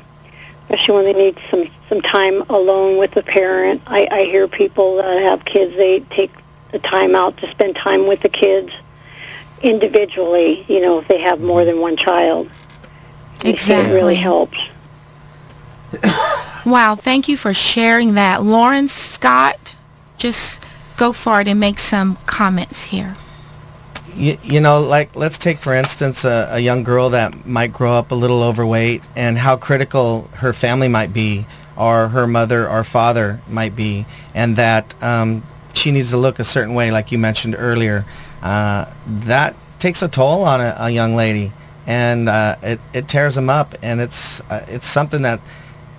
[0.65, 3.81] especially when they need some some time alone with the parent.
[3.87, 6.31] I, I hear people that have kids; they take
[6.71, 8.73] the time out to spend time with the kids
[9.61, 10.65] individually.
[10.67, 12.49] You know, if they have more than one child,
[13.43, 14.69] exactly, it really helps.
[16.65, 16.95] wow!
[16.95, 19.75] Thank you for sharing that, Lawren Scott.
[20.17, 20.61] Just
[20.97, 23.15] go for it and make some comments here
[24.15, 27.93] you, you know, like let's take for instance a, a young girl that might grow
[27.93, 31.45] up a little overweight and how critical her family might be
[31.77, 36.43] or her mother or father might be and that um, she needs to look a
[36.43, 38.05] certain way like you mentioned earlier.
[38.41, 41.51] Uh, that takes a toll on a, a young lady
[41.87, 45.39] and uh, it, it tears them up and it's, uh, it's something that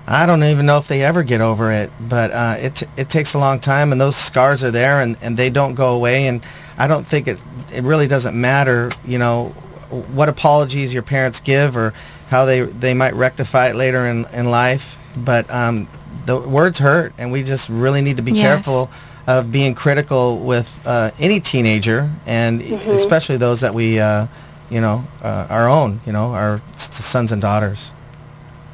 [0.08, 3.34] I don't even know if they ever get over it, but uh, it it takes
[3.34, 6.28] a long time, and those scars are there, and, and they don't go away.
[6.28, 6.44] And
[6.78, 9.48] I don't think it it really doesn't matter, you know,
[9.88, 11.92] what apologies your parents give or
[12.28, 14.96] how they they might rectify it later in in life.
[15.16, 15.88] But um,
[16.26, 18.42] the words hurt, and we just really need to be yes.
[18.42, 18.90] careful
[19.26, 22.90] of being critical with uh, any teenager, and mm-hmm.
[22.90, 24.26] especially those that we, uh,
[24.70, 27.92] you know, uh, our own, you know, our sons and daughters.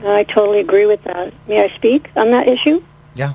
[0.05, 1.33] I totally agree with that.
[1.47, 2.83] May I speak on that issue?
[3.15, 3.35] Yeah.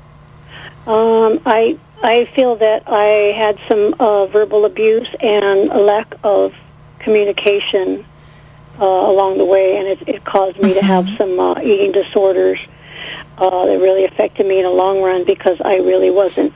[0.85, 6.55] Um, I I feel that I had some uh, verbal abuse and a lack of
[6.99, 8.05] communication
[8.79, 10.79] uh, along the way, and it, it caused me mm-hmm.
[10.79, 11.15] to have mm-hmm.
[11.15, 12.59] some uh, eating disorders
[13.37, 16.53] uh, that really affected me in the long run because I really wasn't,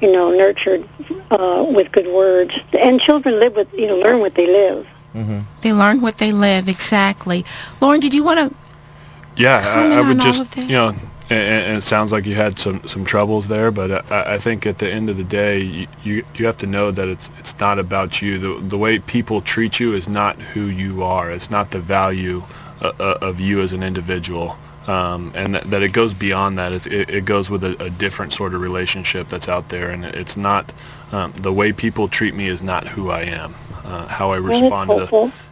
[0.00, 0.88] you know, nurtured
[1.30, 2.58] uh, with good words.
[2.78, 4.86] And children live with, you know, learn what they live.
[5.14, 5.40] Mm-hmm.
[5.60, 7.44] They learn what they live exactly.
[7.80, 8.56] Lawren, did you want to
[9.36, 10.88] yeah, I, I, would just you know,
[11.30, 14.66] and, and, it sounds like you had some some troubles there, but I, I think
[14.66, 17.58] at the end of the day, you, you, you have to know that it's it's
[17.58, 18.38] not about you.
[18.38, 21.30] The the way people treat you is not who you are.
[21.30, 22.42] It's not the value
[22.82, 24.58] uh, uh of you as an individual.
[24.86, 26.72] Um, and that, that, it goes beyond that.
[26.72, 30.04] It, it, it goes with a, a, different sort of relationship that's out there, and
[30.04, 30.72] it's not
[31.12, 33.54] um, the way people treat me is not who I am.
[33.84, 35.06] Uh, how I respond to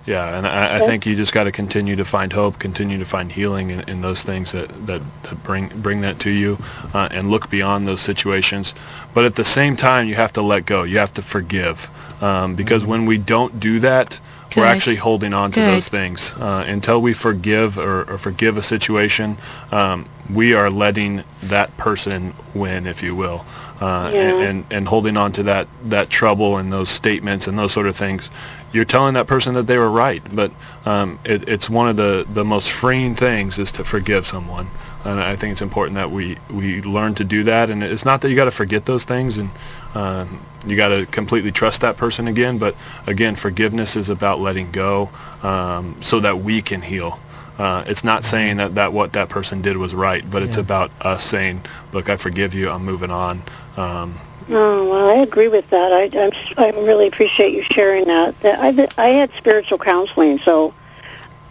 [0.06, 3.04] Yeah, and I, I think you just got to continue to find hope, continue to
[3.04, 6.56] find healing in, in those things that, that, that bring bring that to you,
[6.94, 8.72] uh, and look beyond those situations.
[9.14, 10.84] But at the same time, you have to let go.
[10.84, 11.90] You have to forgive,
[12.22, 14.60] um, because when we don't do that, Good.
[14.60, 15.68] we're actually holding on to Good.
[15.74, 16.32] those things.
[16.34, 19.38] Uh, until we forgive or, or forgive a situation,
[19.72, 23.44] um, we are letting that person win, if you will.
[23.80, 24.20] Uh, Yeah.
[24.20, 27.86] and, and, and holding on to that, that trouble and those statements and those sort
[27.86, 28.30] of things,
[28.72, 30.22] you're telling that person that they were right.
[30.34, 30.52] But
[30.84, 34.68] um, it, it's one of the, the most freeing things is to forgive someone.
[35.04, 37.70] And I think it's important that we, we learn to do that.
[37.70, 39.50] And it's not that you got to forget those things and
[39.94, 42.58] um, you got to completely trust that person again.
[42.58, 42.74] But
[43.06, 45.10] again, forgiveness is about letting go
[45.42, 47.18] um, so that we can heal.
[47.58, 50.62] Uh, it's not saying that, that what that person did was right, but it's Yeah.
[50.62, 52.70] about us saying, look, I forgive you.
[52.70, 53.42] I'm moving on.
[53.76, 54.14] Um,
[54.52, 55.92] Oh, well, I agree with that.
[55.92, 58.38] I, I'm, s- I really appreciate you sharing that.
[58.40, 60.74] That I, I had spiritual counseling, so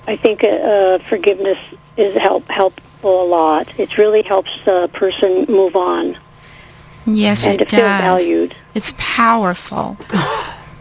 [0.05, 1.57] I think uh, forgiveness
[1.95, 3.79] is help help helpful a lot.
[3.79, 6.17] It really helps the person move on
[7.05, 8.01] Yes, and it to feel does.
[8.01, 8.55] valued.
[8.75, 9.97] It's powerful.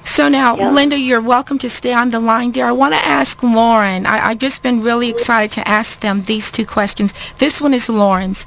[0.03, 0.71] So now, Yeah.
[0.71, 2.67] Linda, you're welcome to stay on the line, dear.
[2.67, 4.05] I want to ask Lawren.
[4.07, 7.15] I, I've just been really excited to ask them these two questions.
[7.39, 8.47] This one is Lawren's.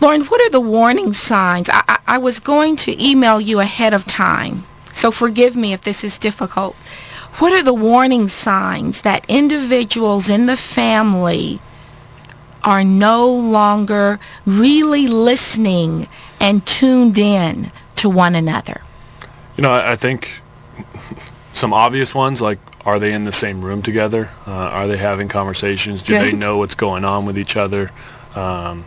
[0.00, 1.68] Lawren, what are the warning signs?
[1.68, 5.80] I, I, I was going to email you ahead of time, so forgive me if
[5.82, 6.76] this is difficult.
[7.38, 11.60] What are the warning signs that individuals in the family
[12.68, 16.06] are no longer really listening
[16.38, 18.82] and tuned in to one another?
[19.56, 20.42] You know, I, I think
[21.52, 24.28] some obvious ones like are they in the same room together?
[24.46, 26.02] Uh, are they having conversations?
[26.02, 27.90] Do they know what's going on with each other?
[28.34, 28.84] Um,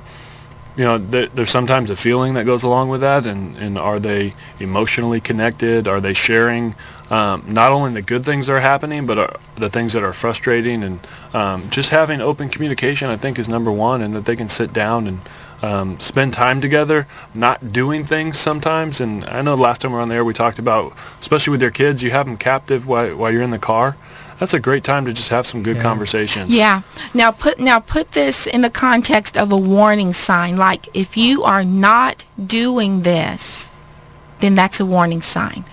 [0.78, 4.00] you know, there, there's sometimes a feeling that goes along with that, and, and are
[4.00, 5.88] they emotionally connected?
[5.88, 6.76] Are they sharing
[7.12, 10.14] um, not only the good things that are happening, but are the things that are
[10.14, 10.82] frustrating?
[10.82, 11.00] And
[11.34, 14.72] um, just having open communication, I think, is number one, and that they can sit
[14.72, 15.20] down and
[15.62, 19.02] um, spend time together, not doing things sometimes.
[19.02, 21.62] And I know the last time we were on there, we talked about, especially with
[21.62, 23.98] your kids, you have them captive while, while you're in the car.
[24.40, 26.52] That's a great time to just have some good conversations.
[26.52, 26.82] Yeah.
[27.14, 30.58] Now put now put this in the context of a warning sign.
[30.58, 33.70] Like if you are not doing this,
[34.40, 35.64] then that's a warning sign.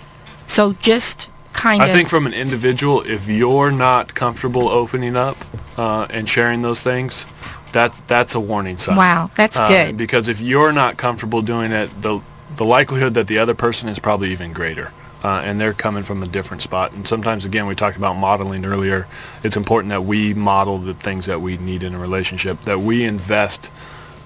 [0.48, 1.88] So just kind of.
[1.88, 5.36] I think from an individual, if you're not comfortable opening up
[5.76, 7.26] uh, and sharing those things,
[7.72, 8.96] that that's a warning sign.
[8.96, 9.96] Wow, that's Uh, good.
[9.96, 12.20] Because if you're not comfortable doing it, the
[12.56, 14.90] the likelihood that the other person is probably even greater.
[15.22, 16.92] Uh, and they're coming from a different spot.
[16.92, 19.08] And sometimes, again, we talked about modeling earlier.
[19.42, 23.04] It's important that we model the things that we need in a relationship, that we
[23.04, 23.70] invest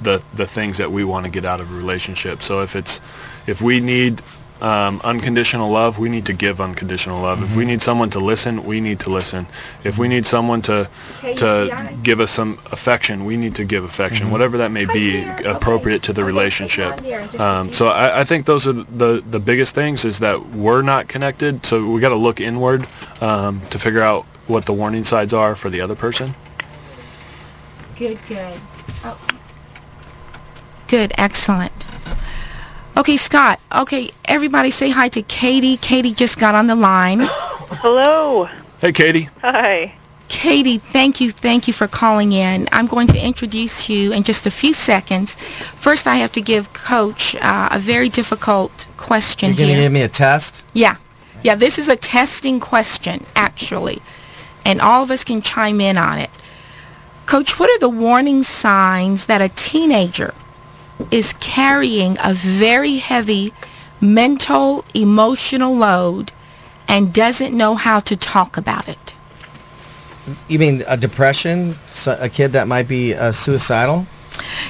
[0.03, 2.43] the the things that we want to get out of a relationship.
[2.43, 3.01] So if it's
[3.47, 4.21] if we need
[4.63, 7.43] um, unconditional love, we need to give unconditional love.
[7.43, 9.49] If we need someone to listen, we need to listen.
[9.83, 10.89] If we need someone to
[11.21, 16.05] to give us some affection, we need to give affection, whatever that may be, appropriate
[16.05, 17.03] to the relationship.
[17.41, 21.09] Um, so I, I think those are the the biggest things is that we're not
[21.09, 21.67] connected.
[21.67, 22.87] So we got to look inward
[23.21, 26.35] um, to figure out what the warning signs are for the other person.
[27.97, 28.61] Good, good.
[29.05, 29.19] Oh.
[30.87, 31.85] Good, excellent.
[32.95, 33.59] Okay, Scott.
[33.75, 35.79] Okay, everybody say hi to Katie.
[35.79, 37.21] Katie just got on the line.
[37.23, 38.45] Hello.
[38.81, 39.31] Hey, Katie.
[39.41, 39.95] Hi.
[40.29, 42.69] Katie, thank you, thank you for calling in.
[42.71, 45.37] I'm going to introduce you in just a few seconds.
[45.77, 49.93] First, I have to give Coach uh, a very difficult question You're going to give
[49.93, 50.65] me a test?
[50.75, 50.97] Yeah.
[51.43, 54.01] Yeah, this is a testing question, actually.
[54.65, 56.31] And all of us can chime in on it.
[57.27, 60.35] Coach, what are the warning signs that a teenager
[61.11, 63.53] is carrying a very heavy
[64.01, 66.33] mental, emotional load
[66.89, 69.15] and doesn't know how to talk about it?
[70.49, 71.75] You mean a depression?
[72.07, 74.07] A kid that might be uh, suicidal?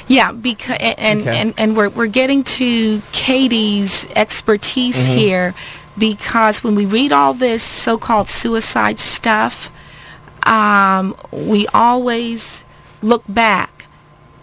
[0.09, 1.37] Yeah, because and Okay.
[1.39, 5.19] and, and we're we're getting to Katie's expertise Mm-hmm.
[5.19, 5.55] here
[5.99, 9.71] because when we read all this so-called suicide stuff,
[10.47, 12.65] um, we always
[13.03, 13.82] look back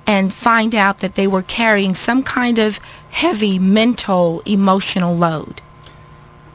[0.09, 2.79] and find out that they were carrying some kind of
[3.11, 5.61] heavy mental emotional load.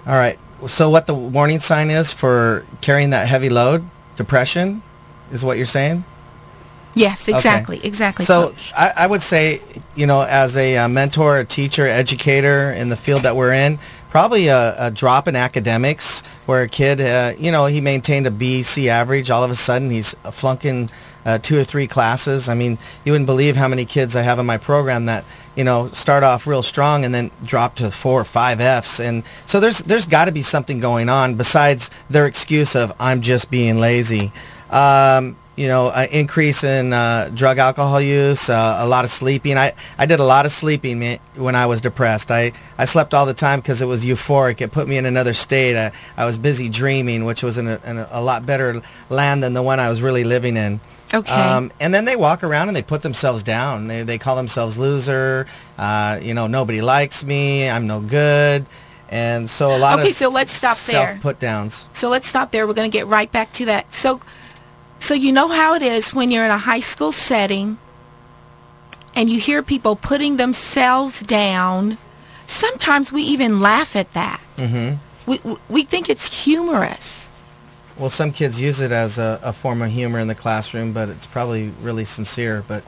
[0.09, 0.41] All right.
[0.67, 3.89] So what the warning sign is for carrying that heavy load?
[4.17, 4.83] Depression?
[5.31, 6.03] Is what you're saying?
[6.97, 8.25] Yes, exactly, exactly.
[8.25, 9.61] So I, I would say,
[9.95, 13.79] you know, as a, uh mentor, a teacher, educator in the field that we're in,
[14.11, 18.33] probably a, a drop in academics where a kid, uh, you know, he maintained a
[18.33, 19.31] B, C average.
[19.31, 20.91] All of a sudden he's flunking
[21.25, 22.49] uh, two or three classes.
[22.49, 25.25] I mean, you wouldn't believe how many kids I have in my program that
[25.57, 29.01] you know start off real strong and then drop to four or five Fs.
[29.01, 33.21] And so there's there's got to be something going on besides their excuse of I'm
[33.23, 34.33] just being lazy.
[34.71, 39.57] Um, you know, an increase in uh, drug alcohol use, uh, a lot of sleeping.
[39.57, 42.31] I, I did a lot of sleeping when I was depressed.
[42.31, 44.61] I, I slept all the time because it was euphoric.
[44.61, 45.77] It put me in another state.
[45.77, 49.53] I, I was busy dreaming, which was in a, in a lot better land than
[49.53, 50.81] the one I was really living in.
[51.15, 51.33] Okay.
[51.33, 53.87] Um, and then they walk around and they put themselves down.
[53.87, 55.47] They, they call themselves loser.
[55.79, 57.69] Uh, you know, nobody likes me.
[57.69, 58.67] I'm no good.
[59.09, 60.13] And so a lot okay, of okay.
[60.13, 61.19] so let's stop there.
[61.23, 61.89] Put downs.
[61.93, 62.67] So let's stop there.
[62.67, 63.95] We're going to get right back to that.
[63.95, 64.21] So
[64.99, 67.79] so you know how it is when you're in a high school setting
[69.15, 71.99] and you hear people putting themselves down.
[72.47, 74.41] Sometimes we even laugh at that.
[74.57, 75.31] Mm-hmm.
[75.31, 77.29] We, we think it's humorous.
[77.97, 81.09] Well, some kids use it as a, a form of humor in the classroom, but
[81.09, 82.65] it's probably really sincere.
[82.67, 82.83] But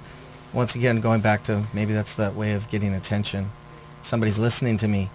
[0.52, 3.50] once again, going back to maybe that's that way of getting attention.
[4.02, 5.10] Somebody's listening to me.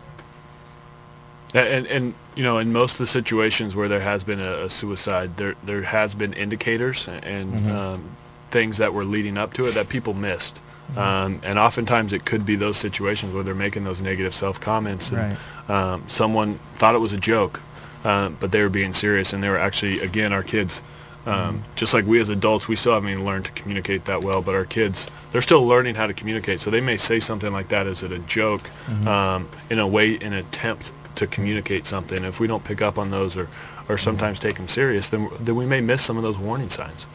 [1.54, 4.70] And, and you know, in most of the situations where there has been a, a
[4.70, 7.72] suicide, there there has been indicators and Mhm.
[7.76, 8.04] um,
[8.52, 10.62] things that were leading up to it that people missed.
[10.94, 11.00] Mm-hmm.
[11.00, 15.12] Um, and oftentimes it could be those situations where they're making those negative self-comments.
[15.12, 15.38] And,
[15.70, 17.62] um, someone thought it was a joke,
[18.04, 20.82] uh, but they were being serious, and they were actually, again, our kids.
[21.26, 21.58] Um, Mm-hmm.
[21.76, 24.56] Just like we as adults, we still haven't even learned to communicate that well, but
[24.56, 26.60] our kids, they're still learning how to communicate.
[26.62, 29.08] So they may say something like that as a joke, Mm-hmm.
[29.08, 32.24] um, in a way, in an attempt to communicate something.
[32.24, 33.48] If we don't pick up on those or,
[33.88, 37.06] or sometimes take them serious, then, then we may miss some of those warning signs.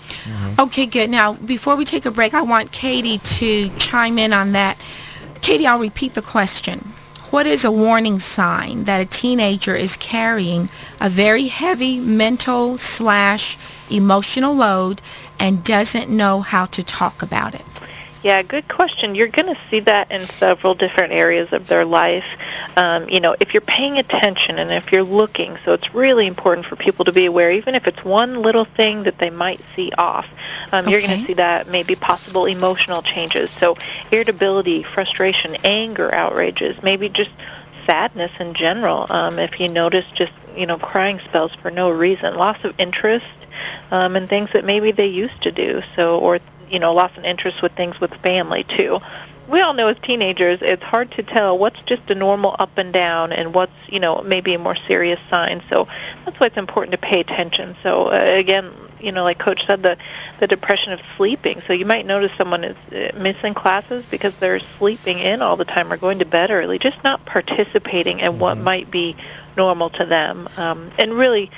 [0.56, 1.10] Okay, good.
[1.10, 4.78] Now, before we take a break, I want Katie to chime in on that.
[5.42, 6.92] Katie, I'll repeat the question.
[7.30, 10.68] What is a warning sign that a teenager is carrying
[11.00, 13.58] a very heavy mental slash
[13.90, 15.02] emotional load
[15.38, 17.64] and doesn't know how to talk about it?
[18.22, 19.14] Yeah, good question.
[19.14, 22.24] You're going to see that in several different areas of their life.
[22.76, 26.66] Um, you know, if you're paying attention and if you're looking, so it's really important
[26.66, 29.92] for people to be aware, even if it's one little thing that they might see
[29.96, 30.28] off.
[30.72, 33.50] Um, You're going to see that maybe possible emotional changes.
[33.50, 33.76] So
[34.10, 37.30] irritability, frustration, anger, outrages, maybe just
[37.84, 39.06] sadness in general.
[39.08, 43.26] Um, if you notice just, you know, crying spells for no reason, loss of interest
[43.90, 45.82] um, and things that maybe they used to do.
[45.94, 49.00] So, or you know, loss of interest with things with family too.
[49.48, 52.92] We all know as teenagers, it's hard to tell what's just a normal up and
[52.92, 55.62] down and what's you know maybe a more serious sign.
[55.70, 55.86] So
[56.24, 57.76] that's why it's important to pay attention.
[57.82, 58.72] So uh, again.
[58.98, 59.98] You know, like Coach said, the
[60.40, 61.60] the depression of sleeping.
[61.66, 65.66] So you might notice someone is uh, missing classes because they're sleeping in all the
[65.66, 69.14] time or going to bed early, just not participating in what might be
[69.54, 70.48] normal to them.
[70.56, 71.50] Um, and really,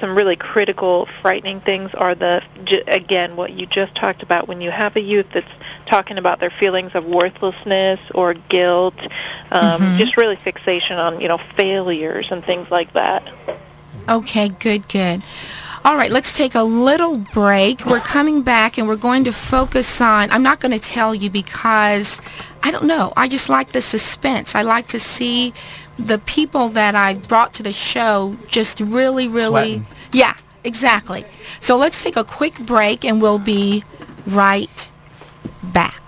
[0.00, 2.42] some really critical, frightening things are the
[2.86, 5.52] again what you just talked about when you have a youth that's
[5.86, 9.00] talking about their feelings of worthlessness or guilt,
[9.50, 9.98] um, Mhm.
[9.98, 13.22] just really fixation on you know failures and things like that.
[14.08, 15.22] Okay, good, good.
[15.84, 17.86] All right, let's take a little break.
[17.86, 21.30] We're coming back and we're going to focus on, I'm not going to tell you
[21.30, 22.20] because
[22.62, 23.12] I don't know.
[23.16, 24.56] I just like the suspense.
[24.56, 25.54] I like to see
[25.98, 29.48] the people that I've brought to the show just really, really.
[29.48, 29.86] Sweating.
[30.12, 31.24] Yeah, exactly.
[31.60, 33.84] So let's take a quick break and we'll be
[34.26, 34.88] right
[35.62, 36.02] back.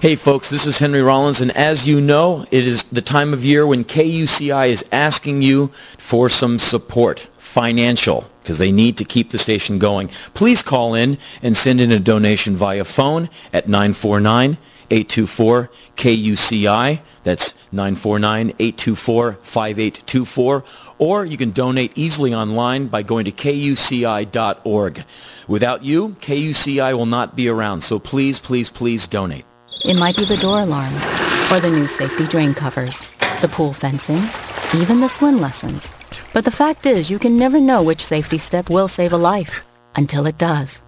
[0.00, 3.44] Hey folks, this is Henry Rollins, and as you know, it is the time of
[3.44, 9.28] year when KUCI is asking you for some support, financial, because they need to keep
[9.28, 10.08] the station going.
[10.32, 13.68] Please call in and send in a donation via phone at
[14.90, 17.00] 949-824-KUCI.
[17.22, 20.64] That's 949-824-5824.
[20.98, 25.04] Or you can donate easily online by going to kuci.org.
[25.48, 29.44] Without you, KUCI will not be around, so please, please, please donate.
[29.84, 30.92] It might be the door alarm,
[31.50, 34.22] or the new safety drain covers, the pool fencing,
[34.74, 35.92] even the swim lessons.
[36.32, 39.64] But the fact is, you can never know which safety step will save a life
[39.96, 40.82] until it does.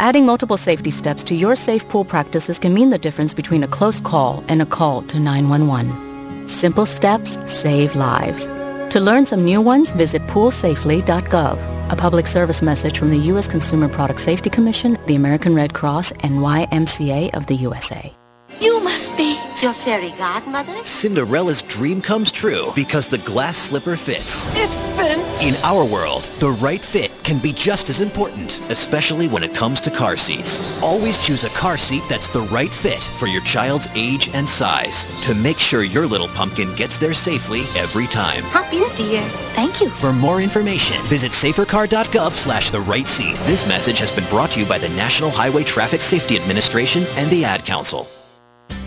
[0.00, 3.68] Adding multiple safety steps to your safe pool practices can mean the difference between a
[3.68, 6.48] close call and a call to 911.
[6.48, 8.46] Simple steps save lives.
[8.94, 11.92] To learn some new ones, visit poolsafely.gov.
[11.92, 13.46] A public service message from the U.S.
[13.46, 18.10] Consumer Product Safety Commission, the American Red Cross, and YMCA of the USA.
[18.58, 20.82] You must be Your fairy godmother?
[20.84, 24.46] Cinderella's dream comes true because the glass slipper fits.
[24.56, 25.42] It fits.
[25.42, 29.78] In our world, the right fit can be just as important, especially when it comes
[29.82, 30.82] to car seats.
[30.82, 35.22] Always choose a car seat that's the right fit for your child's age and size
[35.26, 38.42] to make sure your little pumpkin gets there safely every time.
[38.44, 39.20] Hop in, dear.
[39.52, 39.90] Thank you.
[39.90, 43.36] For more information, visit safercar.gov slash the right seat.
[43.40, 47.30] This message has been brought to you by the National Highway Traffic Safety Administration and
[47.30, 48.08] the Ad Council.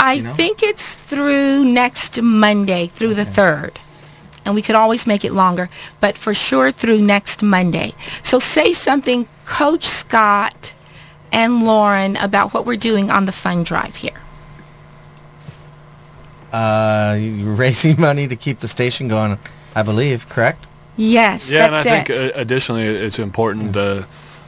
[0.00, 0.32] I you know?
[0.32, 3.76] think it's through next Monday, through the 3rd.
[4.46, 5.68] And we could always make it longer,
[6.00, 7.92] but for sure through next Monday.
[8.22, 10.72] So say something, Coach Scott
[11.32, 14.20] and Lawren, about what we're doing on the fund drive here.
[16.52, 19.38] Uh, you're raising money to keep the station going,
[19.74, 20.28] I believe.
[20.28, 20.66] Correct?
[20.96, 24.06] Yes, Yeah, and I that's think uh, additionally, it's important to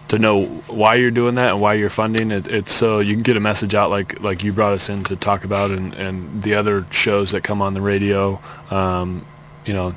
[0.09, 2.47] to know why you're doing that and why you're funding it.
[2.47, 5.17] It's so you can get a message out like like you brought us in to
[5.17, 8.41] talk about, and and the other shows that come on the radio.
[8.71, 9.25] Um,
[9.65, 9.95] you know,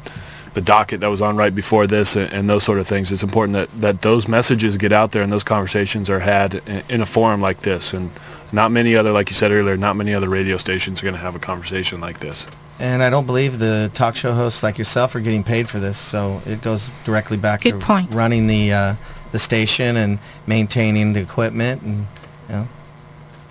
[0.57, 3.11] the docket that was on right before this, and, and those sort of things.
[3.11, 6.83] It's important that that those messages get out there and those conversations are had in,
[6.89, 8.09] in a forum like this, and
[8.51, 11.21] not many other, like you said earlier, not many other radio stations are going to
[11.21, 12.47] have a conversation like this.
[12.79, 15.97] And I don't believe the talk show hosts like yourself are getting paid for this,
[15.99, 18.09] so it goes directly back Good to point.
[18.11, 18.95] running the uh,
[19.31, 22.07] the station and maintaining the equipment, and
[22.49, 22.67] you know.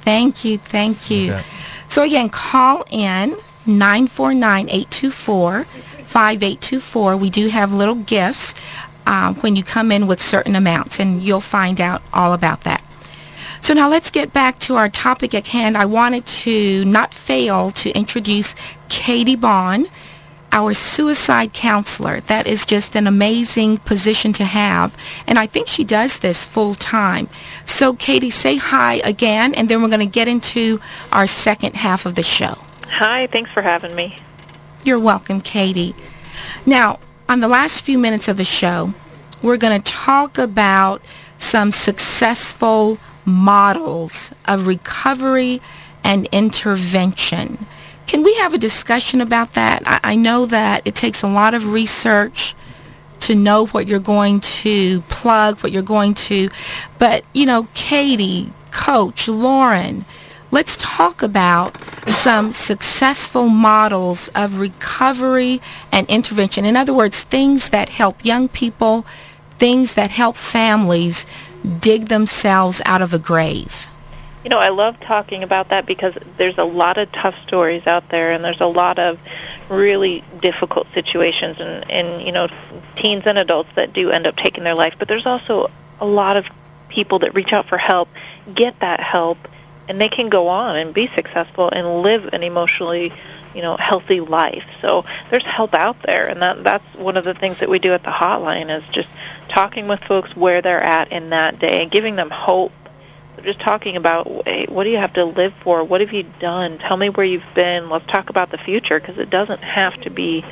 [0.03, 1.29] Thank you, thank you.
[1.29, 1.45] bet.
[1.87, 3.37] So again, call in
[6.17, 7.21] 949-824-5824.
[7.21, 8.55] We do have little gifts
[9.07, 12.83] uh, when you come in with certain amounts, and you'll find out all about that.
[13.61, 15.77] So now let's get back to our topic at hand.
[15.77, 18.55] I wanted to not fail to introduce
[18.89, 19.87] Katie Bohn,
[20.53, 22.21] our suicide counselor.
[22.21, 24.97] That is just an amazing position to have.
[25.27, 27.29] And I think she does this full time.
[27.65, 30.81] So Katie, say hi again, and then we're going to get into
[31.13, 32.59] our second half of the show.
[32.89, 34.17] Hi, thanks for having me.
[34.87, 35.97] You're welcome, Katie.
[36.65, 38.95] Now, on the last few minutes of the show,
[39.43, 41.05] we're going to talk about
[41.39, 45.61] some successful models of recovery
[46.05, 47.67] and intervention.
[48.07, 49.83] Can we have a discussion about that?
[49.85, 52.55] I, I know that it takes a lot of research
[53.23, 56.49] to know what you're going to plug, what you're going to,
[57.01, 60.05] but you know, Katie, Coach, Lawren,
[60.53, 61.77] let's talk about
[62.07, 65.61] some successful models of recovery
[65.93, 66.65] and intervention.
[66.65, 69.07] In other words, things that help young people,
[69.59, 71.27] things that help families
[71.81, 73.87] dig themselves out of a grave.
[74.45, 78.09] You know, I love talking about that because there's a lot of tough stories out
[78.11, 79.19] there, and there's a lot of
[79.69, 82.47] really difficult situations, and, and you know,
[82.95, 84.95] teens and adults that do end up taking their life.
[85.01, 86.49] But there's also a lot of
[86.89, 88.09] people that reach out for help,
[88.55, 89.49] get that help,
[89.89, 93.13] and they can go on and be successful and live an emotionally,
[93.55, 94.67] you know, healthy life.
[94.81, 97.93] So there's help out there, and that that's one of the things that we do
[97.93, 99.09] at the hotline is just
[99.49, 102.73] talking with folks where they're at in that day and giving them hope
[103.43, 105.85] just talking about hey, what do you have to live for?
[105.85, 106.79] What have you done?
[106.79, 107.89] Tell me where you've been.
[107.89, 110.45] Let's talk about the future because it doesn't have to be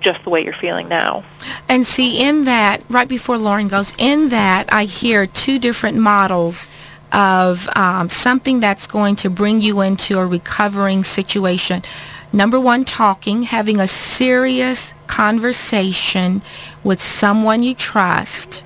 [0.00, 1.24] just the way you're feeling now.
[1.68, 6.68] And see, in that, right before Lawren goes, in that I hear two different models
[7.12, 11.82] of um, something that's going to bring you into a recovering situation.
[12.32, 16.40] Number one, talking, having a serious conversation
[16.82, 18.64] with someone you trust.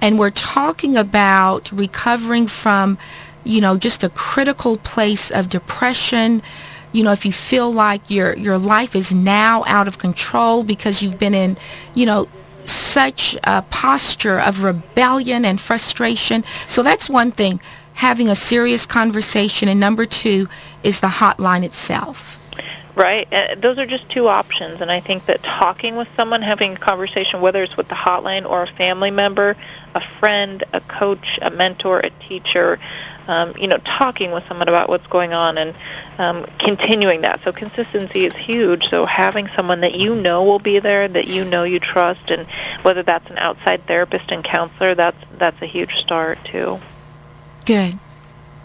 [0.00, 2.98] And we're talking about recovering from,
[3.44, 6.42] you know, just a critical place of depression
[6.94, 11.02] you know, if you feel like your your life is now out of control because
[11.02, 11.56] you've been in,
[11.92, 12.28] you know,
[12.66, 16.44] such a posture of rebellion and frustration.
[16.68, 17.60] So that's one thing,
[17.94, 19.68] having a serious conversation.
[19.68, 20.48] And number two
[20.82, 22.38] is the hotline itself.
[22.94, 23.26] Right.
[23.32, 26.76] Uh, those are just two options, and I think that talking with someone, having a
[26.76, 29.56] conversation, whether it's with the hotline or a family member,
[29.96, 32.78] a friend, a coach, a mentor, a teacher,
[33.28, 35.74] um, you know, talking with someone about what's going on and
[36.18, 37.42] um, continuing that.
[37.42, 38.88] So consistency is huge.
[38.88, 42.46] So having someone that you know will be there, that you know you trust, and
[42.82, 46.80] whether that's an outside therapist and counselor, that's that's a huge start too.
[47.66, 47.98] Good.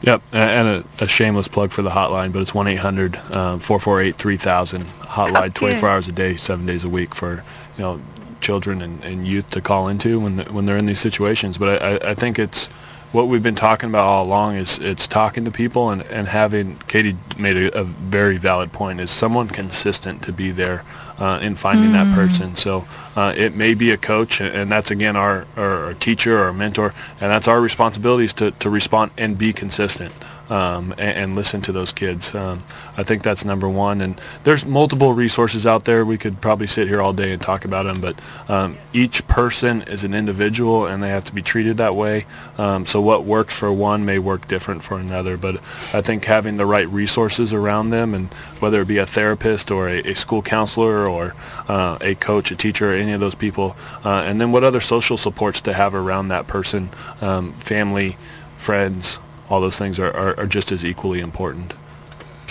[0.02, 5.90] Yep, and a, a shameless plug for the hotline, but it's 1-800-448-3000 hotline, Oh, 24
[5.90, 7.44] hours a day, seven days a week for
[7.78, 8.02] you know
[8.42, 11.58] children and, and youth to call into when when they're in these situations.
[11.58, 12.70] But I, I- I think it's
[13.12, 16.78] what we've been talking about all along is it's talking to people and, and having
[16.88, 20.84] Katie made a, a very valid point is someone consistent to be there
[21.18, 22.56] uh, in finding that person.
[22.56, 22.86] So
[23.16, 26.94] uh, it may be a coach, and- that's again our, our, our teacher or mentor,
[27.20, 30.14] and that's our responsibility is to, to respond and be consistent
[30.50, 32.34] um, and, and listen to those kids.
[32.34, 32.64] Um,
[32.98, 34.02] I think that's number one.
[34.02, 36.06] And there's multiple resources out there.
[36.06, 38.20] We could probably sit here all day and talk about them, but
[38.50, 42.26] um, each person is an individual, and they have to be treated that way.
[42.58, 45.38] Um, so what works for one may work different for another.
[45.38, 45.58] But
[45.94, 49.88] I think having the right resources around them, and whether it be a therapist or
[49.88, 51.36] a, a school counselor or
[51.68, 55.18] uh, a coach, a teacher, any of those people, uh, and then what other social
[55.18, 56.90] supports to have around that person,
[57.22, 58.18] um, family,
[58.58, 59.20] friends,
[59.50, 61.74] all those things are, are, are just as equally important.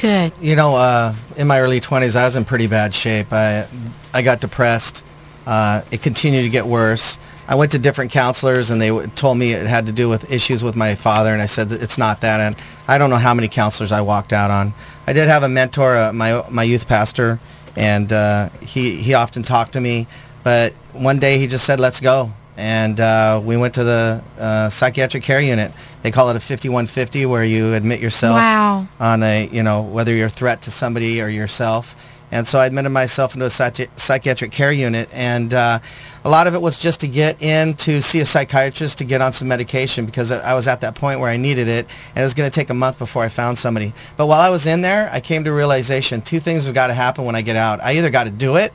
[0.01, 0.33] Good.
[0.41, 3.33] You know, uh, in my early 20s, I was in pretty bad shape.
[3.33, 3.67] I,
[4.15, 5.03] I got depressed.
[5.47, 7.19] Uh, it continued to get worse.
[7.49, 10.31] I went to different counselors, and they w- told me it had to do with
[10.31, 12.41] issues with my father, and I said that it's not that.
[12.41, 12.55] And
[12.87, 14.75] I don't know how many counselors I walked out on.
[15.07, 17.41] I did have a mentor, uh, my my youth pastor,
[17.75, 20.07] and uh, he he often talked to me.
[20.45, 24.69] But one day he just said, "Let's go," and uh, we went to the uh,
[24.69, 25.73] psychiatric care unit.
[26.03, 28.89] They call it a 5150, where you admit yourself Wow.
[29.01, 31.95] on a you know whether you're a threat to somebody or yourself.
[32.31, 35.79] And so I admitted myself into a psychi- psychiatric care unit, and uh,
[36.27, 39.23] a lot of it was just to get in to see a psychiatrist to get
[39.23, 42.27] on some medication because I was at that point where I needed it, and it
[42.27, 43.95] was going to take a month before I found somebody.
[44.19, 46.95] But while I was in there, I came to realization: two things have got to
[46.95, 47.81] happen when I get out.
[47.83, 48.75] I either got to do it,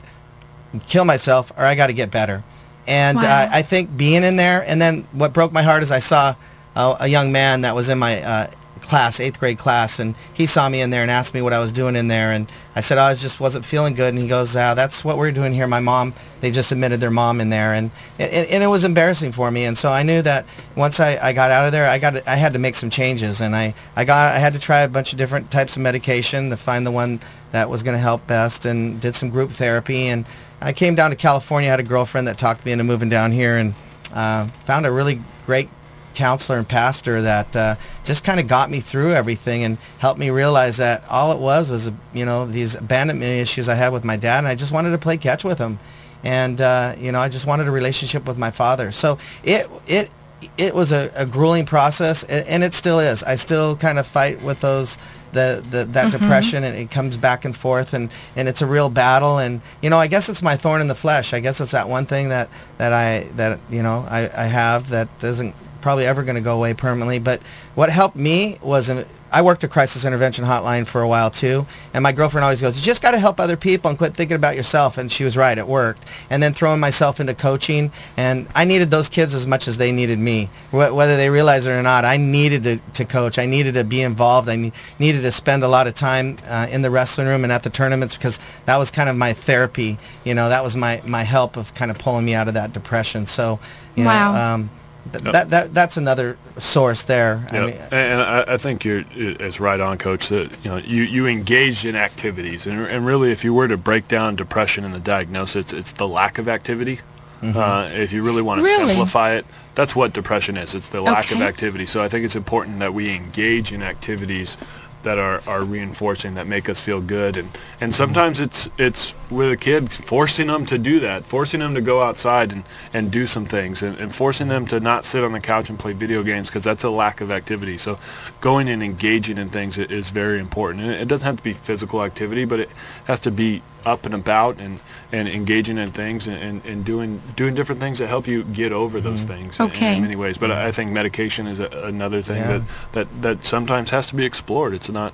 [0.72, 2.42] and kill myself, or I got to get better.
[2.86, 3.24] And Wow.
[3.24, 6.34] uh, I think being in there, and then what broke my heart is I saw
[6.76, 8.50] a, a young man that was in my uh,
[8.82, 11.58] class, eighth grade class, and he saw me in there and asked me what I
[11.58, 14.28] was doing in there, and I said, oh, I just wasn't feeling good, and he
[14.28, 15.66] goes, uh, that's what we're doing here.
[15.66, 16.12] My mom,
[16.42, 19.64] they just admitted their mom in there, and, and, and it was embarrassing for me,
[19.64, 20.44] and so I knew that
[20.76, 23.40] once I, I got out of there, I got I had to make some changes,
[23.40, 26.50] and I, I got I had to try a bunch of different types of medication
[26.50, 27.20] to find the one
[27.52, 30.26] that was going to help best, and did some group therapy, and
[30.64, 33.32] I came down to California, I had a girlfriend that talked me into moving down
[33.32, 33.74] here, and
[34.14, 35.68] uh, found a really great
[36.14, 40.30] counselor and pastor that uh, just kind of got me through everything and helped me
[40.30, 44.16] realize that all it was was you know these abandonment issues I had with my
[44.16, 45.78] dad, and I just wanted to play catch with him,
[46.22, 48.90] and uh, you know I just wanted a relationship with my father.
[48.90, 50.10] So it it
[50.56, 53.22] it was a, a grueling process, and it still is.
[53.22, 54.96] I still kind of fight with those
[55.34, 56.18] the, the that mm-hmm.
[56.18, 59.90] depression and it comes back and forth and, and it's a real battle and you
[59.90, 61.34] know I guess it's my thorn in the flesh.
[61.34, 64.88] I guess it's that one thing that, that I that you know I, I have
[64.88, 67.18] that doesn't probably ever going to go away permanently.
[67.18, 67.42] But
[67.74, 68.88] what helped me was
[69.34, 72.76] I worked a crisis intervention hotline for a while too and my girlfriend always goes
[72.76, 75.36] you just got to help other people and quit thinking about yourself and she was
[75.36, 76.04] right it worked.
[76.30, 79.90] And then throwing myself into coaching and I needed those kids as much as they
[79.92, 80.50] needed me.
[80.70, 83.38] Wh- whether they realize it or not I needed to, to coach.
[83.38, 84.48] I needed to be involved.
[84.48, 87.52] I ne- needed to spend a lot of time uh, in the wrestling room and
[87.52, 91.02] at the tournaments because that was kind of my therapy you know that was my,
[91.04, 93.26] my help of kind of pulling me out of that depression.
[93.26, 93.58] So
[93.96, 94.32] you Wow.
[94.32, 94.70] know um,
[95.12, 99.04] th- that, that that's another source there I Yeah, mean, and I, I think you're
[99.14, 100.28] it's right on, Coach.
[100.28, 103.76] That you know you, you engage in activities, and, and really, if you were to
[103.76, 107.00] break down depression and the diagnosis, it's, it's the lack of activity.
[107.42, 108.86] Uh, if you really want to Really?
[108.86, 109.44] simplify it,
[109.74, 110.74] that's what depression is.
[110.74, 111.84] It's the lack of activity.
[111.84, 114.56] So I think it's important that we engage in activities
[115.02, 117.50] that are, are reinforcing that make us feel good and
[117.82, 121.80] and sometimes it's it's with a kid forcing them to do that forcing them to
[121.80, 125.32] go outside and and do some things and, and forcing them to not sit on
[125.32, 127.98] the couch and play video games because that's a lack of activity so
[128.40, 132.02] going and engaging in things is very important and it doesn't have to be physical
[132.02, 132.70] activity but it
[133.06, 134.80] has to be up and about and,
[135.12, 138.72] and engaging in things and, and, and doing doing different things that help you get
[138.72, 139.34] over those mm-hmm.
[139.34, 139.96] things in- Okay.
[139.96, 140.38] in, many ways.
[140.38, 142.58] But I I think medication is a, another thing Yeah.
[142.58, 142.62] that,
[142.92, 144.72] that, that sometimes has to be explored.
[144.74, 145.12] It's not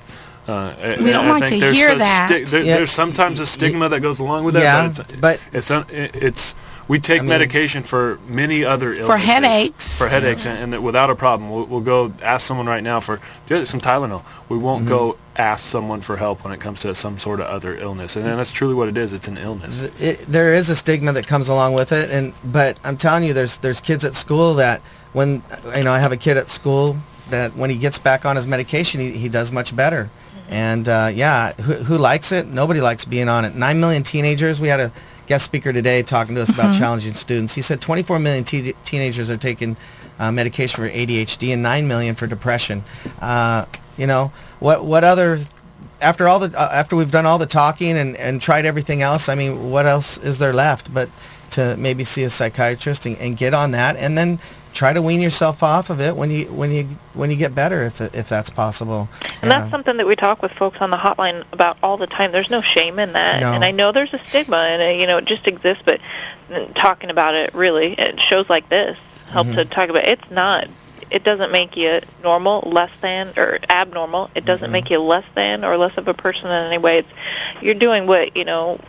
[0.51, 2.27] Uh, We don't I like think to there's hear that.
[2.31, 2.77] sti- there- Yeah.
[2.77, 4.63] There's sometimes a stigma that goes along with that.
[4.63, 6.55] Yeah, but it's, but- it's un- it's
[6.89, 9.07] we take mean- medication for many other illnesses.
[9.07, 9.97] For headaches.
[9.99, 13.21] For headaches, and, and without a problem, we'll, we'll go ask someone right now for
[13.47, 14.25] "Do some Tylenol.
[14.49, 14.89] We won't Mm-hmm.
[14.95, 18.25] go ask someone for help when it comes to some sort of other illness, and,
[18.27, 19.13] that's truly what it is.
[19.13, 20.01] It's an illness.
[20.01, 23.33] it, there is a stigma that comes along with it, and but I'm telling you,
[23.35, 24.81] there's there's kids at school that
[25.13, 25.43] when
[25.77, 26.97] you know I have a kid at school
[27.31, 30.11] that when he gets back on his medication, he, he does much better.
[30.51, 32.49] And uh, yeah, who, who likes it?
[32.49, 33.55] Nobody likes being on it.
[33.55, 34.61] Nine million teenagers.
[34.61, 34.93] We had a
[35.27, 37.55] guest speaker today talking to us about challenging students.
[37.55, 39.77] He said 24 million te- teenagers are taking
[40.19, 42.83] uh, medication for ADHD and 9 million for depression.
[43.21, 43.65] Uh,
[43.97, 45.39] you know, what what other
[46.01, 49.29] after all the uh, after we've done all the talking and, and tried everything else,
[49.29, 51.09] I mean, what else is there left but
[51.53, 54.39] to maybe see a psychiatrist and, and get on that and then
[54.81, 57.83] try to wean yourself off of it when you when you when you get better
[57.85, 59.11] if if that's possible.
[59.43, 59.59] And Yeah.
[59.61, 62.33] that's something that we talk with folks on the hotline about all the time.
[62.33, 63.41] There's no shame in that.
[63.43, 63.53] No.
[63.53, 66.01] And I know there's a stigma and, uh, you know, it just exists, but
[66.75, 68.97] talking about it really, it shows like this
[69.31, 69.57] help Mm-hmm.
[69.57, 70.19] to talk about It.
[70.19, 70.67] It's not.
[71.11, 74.31] It doesn't make you normal, less than, or abnormal.
[74.35, 74.73] It doesn't Mm-hmm.
[74.73, 76.99] make you less than or less of a person in any way.
[77.01, 77.13] It's,
[77.61, 78.81] you're doing what, you know,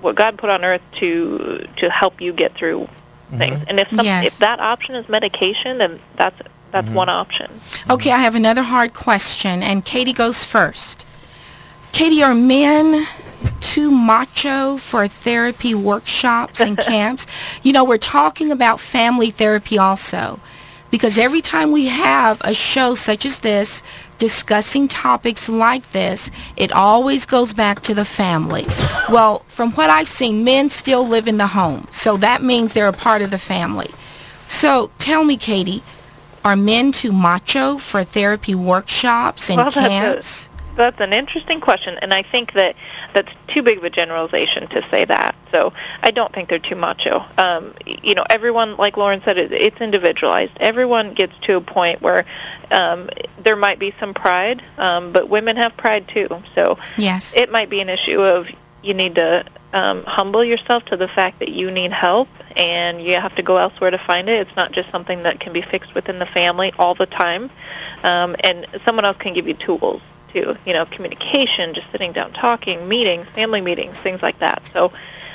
[0.00, 2.88] what God put on earth to to help you get through
[3.26, 3.38] Mm-hmm.
[3.38, 3.64] things.
[3.68, 4.26] And if some, Yes.
[4.26, 6.40] if that option is medication, then that's
[6.72, 6.96] that's Mm-hmm.
[6.96, 7.60] one option.
[7.88, 11.04] Okay, I have another hard question, and Katie goes first.
[11.92, 13.06] Katie, are men
[13.60, 17.26] too macho for therapy workshops and camps?
[17.62, 20.38] You know, we're talking about family therapy also,
[20.90, 23.82] because every time we have a show such as this
[24.18, 28.66] discussing topics like this, it always goes back to the family.
[29.10, 32.88] Well, from what I've seen, men still live in the home, so that means they're
[32.88, 33.90] a part of the family.
[34.46, 35.82] So tell me, Katie,
[36.44, 40.48] are men too macho for therapy workshops and Well, camps?
[40.76, 42.76] That's an interesting question, and I think that
[43.14, 45.34] that's too big of a generalization to say that.
[45.50, 45.72] So
[46.02, 47.24] I don't think they're too macho.
[47.38, 50.52] Um, you know, everyone, like Lawren said, it, it's individualized.
[50.58, 52.26] Everyone gets to a point where
[52.70, 53.08] um,
[53.42, 56.42] there might be some pride, um, but women have pride too.
[56.54, 57.34] So Yes.
[57.34, 58.50] it might be an issue of
[58.82, 63.14] you need to um, humble yourself to the fact that you need help and you
[63.14, 64.46] have to go elsewhere to find it.
[64.46, 67.50] It's not just something that can be fixed within the family all the time.
[68.02, 70.02] Um, and someone else can give you tools
[70.36, 74.62] too, you know, communication, just sitting down talking, meetings, family meetings, things like that.
[74.72, 74.92] So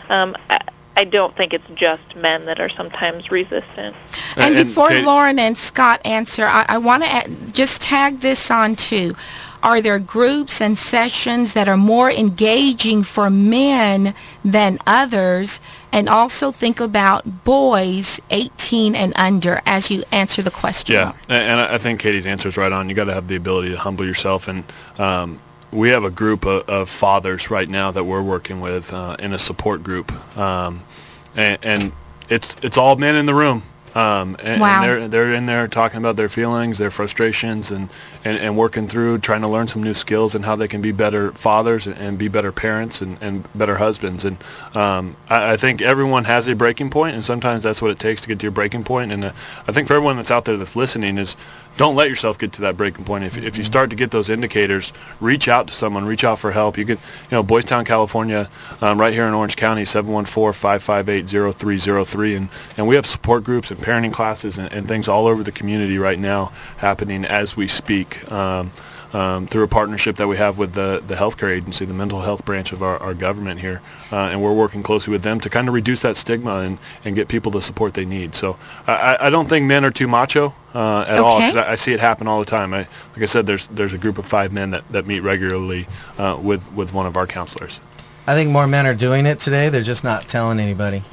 [0.09, 0.59] um, I,
[0.95, 3.95] I don't think it's just men that are sometimes resistant.
[4.35, 8.51] And, And- before Kate- Lawren and Scott answer, I, I want to just tag this
[8.51, 9.15] on too.
[9.63, 15.59] Are there groups and sessions that are more engaging for men than others?
[15.91, 20.95] And also think about boys 18 and under as you answer the question.
[20.95, 22.89] Yeah, and, I think Katie's answer is right on.
[22.89, 24.63] You got to have the ability to humble yourself, and
[24.97, 25.39] um,
[25.71, 29.33] we have a group of, of fathers right now that we're working with uh, in
[29.33, 30.83] a support group, um,
[31.35, 31.91] and, and
[32.29, 33.63] it's it's all men in the room.
[33.93, 34.81] Um, and, Wow.
[34.81, 37.89] and they're they're in there talking about their feelings, their frustrations, and,
[38.23, 40.91] and, and working through trying to learn some new skills and how they can be
[40.93, 44.23] better fathers and, and be better parents and, and better husbands.
[44.23, 44.37] And
[44.75, 48.21] um, I, I think everyone has a breaking point, and sometimes that's what it takes
[48.21, 49.11] to get to your breaking point.
[49.11, 49.33] And uh,
[49.67, 51.35] I think for everyone that's out there that's listening is
[51.77, 53.23] don't let yourself get to that breaking point.
[53.23, 56.51] If, if you start to get those indicators, reach out to someone, reach out for
[56.51, 56.77] help.
[56.77, 58.49] You can, you know, Boys Town, California,
[58.81, 62.37] um, right here in Orange County, 714-558-0303.
[62.37, 65.51] And, and we have support groups and parenting classes and, and things all over the
[65.51, 68.29] community right now happening as we speak.
[68.31, 68.71] Um,
[69.13, 72.45] um, through a partnership that we have with the, the healthcare agency, the mental health
[72.45, 73.81] branch of our, our government here.
[74.11, 77.15] Uh, and we're working closely with them to kind of reduce that stigma and, and
[77.15, 78.35] get people the support they need.
[78.35, 78.57] So
[78.87, 81.75] I, I- I don't think men are too macho uh, at all because I, I
[81.75, 82.73] see it happen all the time.
[82.73, 82.79] I,
[83.13, 85.87] like I said, there's, there's a group of five men that, that meet regularly
[86.17, 87.79] uh, with, with one of our counselors.
[88.27, 89.69] I think more men are doing it today.
[89.69, 91.03] They're just not telling anybody.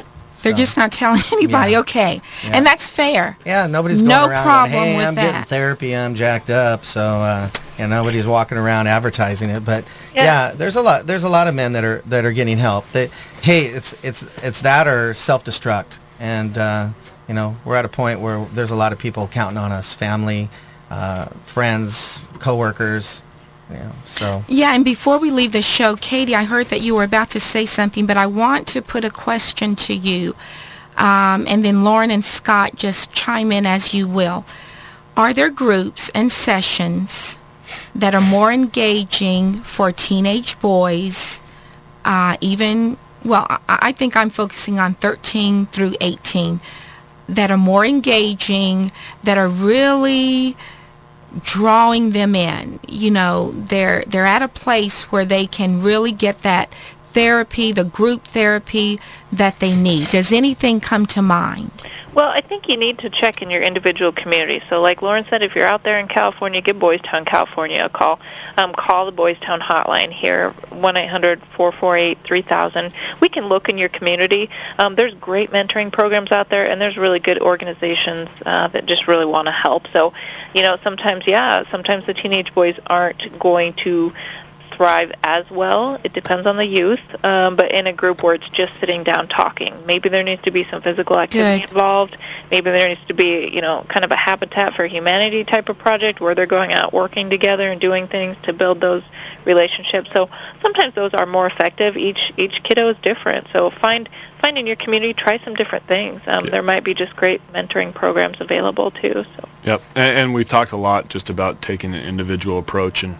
[0.43, 1.73] They're So, just not telling anybody.
[1.73, 1.81] Yeah.
[1.81, 2.21] Okay.
[2.45, 2.51] Yeah.
[2.55, 3.37] And that's fair.
[3.47, 5.49] Yeah, nobody's going No around problem going, hey, with I'm getting that.
[5.49, 9.65] therapy, I'm jacked up, so uh, yeah, nobody's walking around advertising it.
[9.65, 9.85] But
[10.15, 10.25] Yeah.
[10.25, 10.53] yeah.
[10.55, 12.91] there's a lot there's a lot of men that are that are getting help.
[12.93, 13.11] That
[13.43, 16.89] hey, it's it's it's that or self destruct, and uh,
[17.29, 19.93] you know we're at a point where there's a lot of people counting on us,
[19.95, 20.49] family,
[20.91, 23.23] uh, friends, coworkers,
[23.77, 23.93] know.
[24.07, 27.31] So Yeah, and before we leave the show, Katie, I heard that you were about
[27.31, 30.35] to say something, but I want to put a question to you.
[30.97, 34.45] Um, and then Lawren and Scott just chime in as you will.
[35.17, 37.39] Are there groups and sessions
[37.95, 41.43] that are more engaging for teenage boys,
[42.05, 46.61] uh, even, well, I, I think I'm focusing on 13 through 18,
[47.29, 48.91] that are more engaging,
[49.23, 50.57] that are really
[51.43, 52.81] drawing them in.
[52.89, 56.73] You know, they're they're at a place where they can really get that
[57.13, 59.01] therapy, the group therapy
[59.33, 60.09] that they need.
[60.11, 61.71] Does anything come to mind?
[62.19, 64.61] Well, I think you need to check in your individual community.
[64.69, 67.89] So like Lawren said, if you're out there in California, give Boys Town, California a
[67.89, 68.19] call.
[68.57, 72.93] Um, call the Boys Town hotline here, 1-800-448-3000.
[73.21, 74.51] We can look in your community.
[74.79, 79.07] Um, there's great mentoring programs out there, and there's really good organizations uh, that just
[79.07, 79.87] really want to help.
[79.93, 80.13] So,
[80.57, 84.13] you know, sometimes, yeah, sometimes the teenage boys aren't going to
[84.79, 86.01] thrive as well.
[86.05, 89.27] It depends on the youth, um, but in a group where it's just sitting down
[89.27, 89.75] talking.
[89.87, 91.71] Maybe there needs to be some physical activity Good.
[91.71, 92.17] involved.
[92.51, 95.79] Maybe there needs to be, you know, kind of a Habitat for Humanity type of
[95.79, 99.03] project where they're going out working together and doing things to build those
[99.45, 100.11] relationships.
[100.13, 100.31] So
[100.63, 101.97] sometimes those are more effective.
[101.97, 103.49] Each each kiddo is different.
[103.53, 104.09] So find
[104.41, 106.23] find in your community, try some different things.
[106.29, 109.25] Um, There might be just great mentoring programs available too.
[109.37, 109.49] So.
[109.65, 113.19] Yep, and, and we've talked a lot just about taking an individual approach, and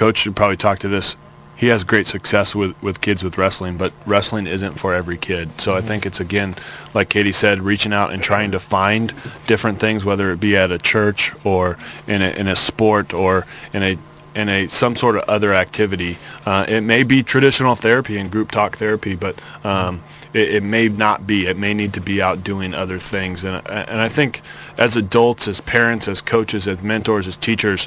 [0.00, 1.14] Coach should probably talk to this.
[1.56, 5.60] He has great success with, with kids with wrestling, but wrestling isn't for every kid.
[5.60, 6.54] So I think it's again,
[6.94, 9.12] like Katie said, reaching out and trying to find
[9.46, 11.76] different things, whether it be at a church or
[12.06, 13.98] in a, in a sport or in a
[14.34, 16.16] in a some sort of other activity.
[16.46, 20.88] Uh, it may be traditional therapy and group talk therapy, but um, it, it may
[20.88, 21.46] not be.
[21.46, 23.44] It may need to be out doing other things.
[23.44, 24.40] And and I think
[24.78, 27.86] as adults, as parents, as coaches, as mentors, as teachers,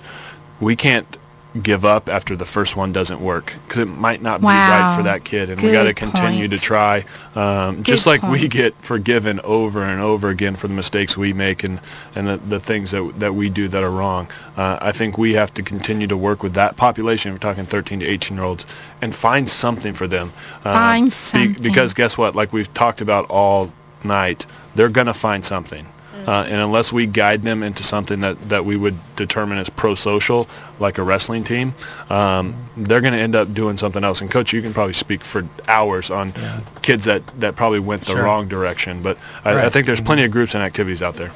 [0.60, 1.18] we can't
[1.62, 5.04] give up after the first one doesn't work because it might not be right for
[5.04, 8.48] that kid and we got to Good continue to try um, just Good like we
[8.48, 11.80] get forgiven over and over again for the mistakes we make and,
[12.16, 14.30] and the, the things that, that we do that are wrong.
[14.58, 18.00] Uh, I think we have to continue to work with that population we're talking 13
[18.00, 18.66] to 18 year olds
[19.02, 20.34] and find something for them.
[20.64, 21.62] Uh, Find be- something.
[21.62, 22.36] because guess what?
[22.36, 23.72] Like we've talked about all
[24.04, 24.46] night
[24.76, 25.88] they're going to find something
[26.28, 30.48] uh, and unless we guide them into something that, that we would determine as pro-social,
[30.80, 31.74] like a wrestling team,
[32.10, 34.22] um, they're going to end up doing something else.
[34.22, 36.34] And coach, you can probably speak for hours on
[36.82, 38.24] kids that, that probably went the Sure.
[38.24, 39.02] wrong direction.
[39.02, 41.32] But I, I think there's plenty of groups and activities out there.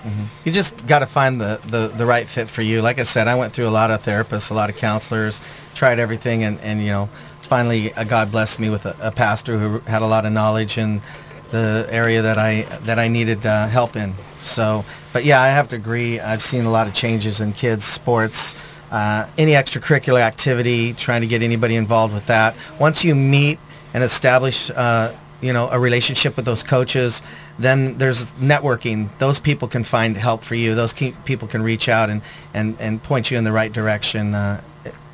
[0.46, 2.82] You just got to find the, the, the right fit for you.
[2.82, 5.42] Like I said, I went through a lot of therapists, a lot of counselors,
[5.76, 7.10] tried everything, and, and you know,
[7.42, 10.78] finally uh, God blessed me with a, a pastor who had a lot of knowledge
[10.78, 11.02] in
[11.52, 14.14] the area that I that I needed uh, help in.
[14.42, 14.84] So,
[15.14, 16.20] but yeah, I have to agree.
[16.20, 18.56] I've seen a lot of changes in kids' sports.
[18.92, 22.56] Uh, any extracurricular activity, trying to get anybody involved with that.
[22.80, 23.60] Once you meet
[23.94, 27.22] and establish, uh, you know, a relationship with those coaches,
[27.60, 29.10] then there's networking.
[29.18, 30.74] Those people can find help for you.
[30.74, 32.22] Those ke- people can reach out and,
[32.54, 34.62] and, and point you in the right direction uh,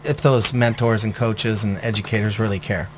[0.03, 2.89] if those mentors and coaches and educators really care.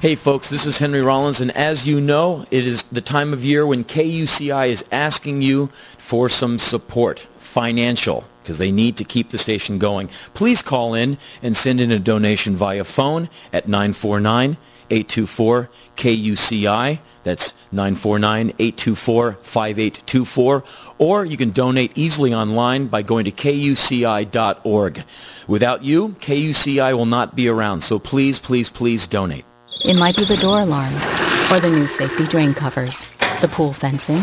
[0.00, 3.44] Hey, folks, this is Henry Rollins, and as you know, it is the time of
[3.44, 9.30] year when KUCI is asking you for some support, financial, because they need to keep
[9.30, 10.08] the station going.
[10.34, 13.68] Please call in and send in a donation via phone at
[14.90, 16.98] 949-824-KUCI.
[17.22, 20.66] That's 949-824-5824.
[20.98, 25.04] Or you can donate easily online by going to kuci.org.
[25.48, 29.46] Without you, KUCI will not be around, so please, please, please donate.
[29.84, 30.94] It might be the door alarm,
[31.52, 33.10] or the new safety drain covers,
[33.40, 34.22] the pool fencing,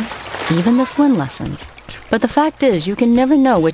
[0.52, 1.68] even the swim lessons.
[2.10, 3.72] But the fact is, you can never know which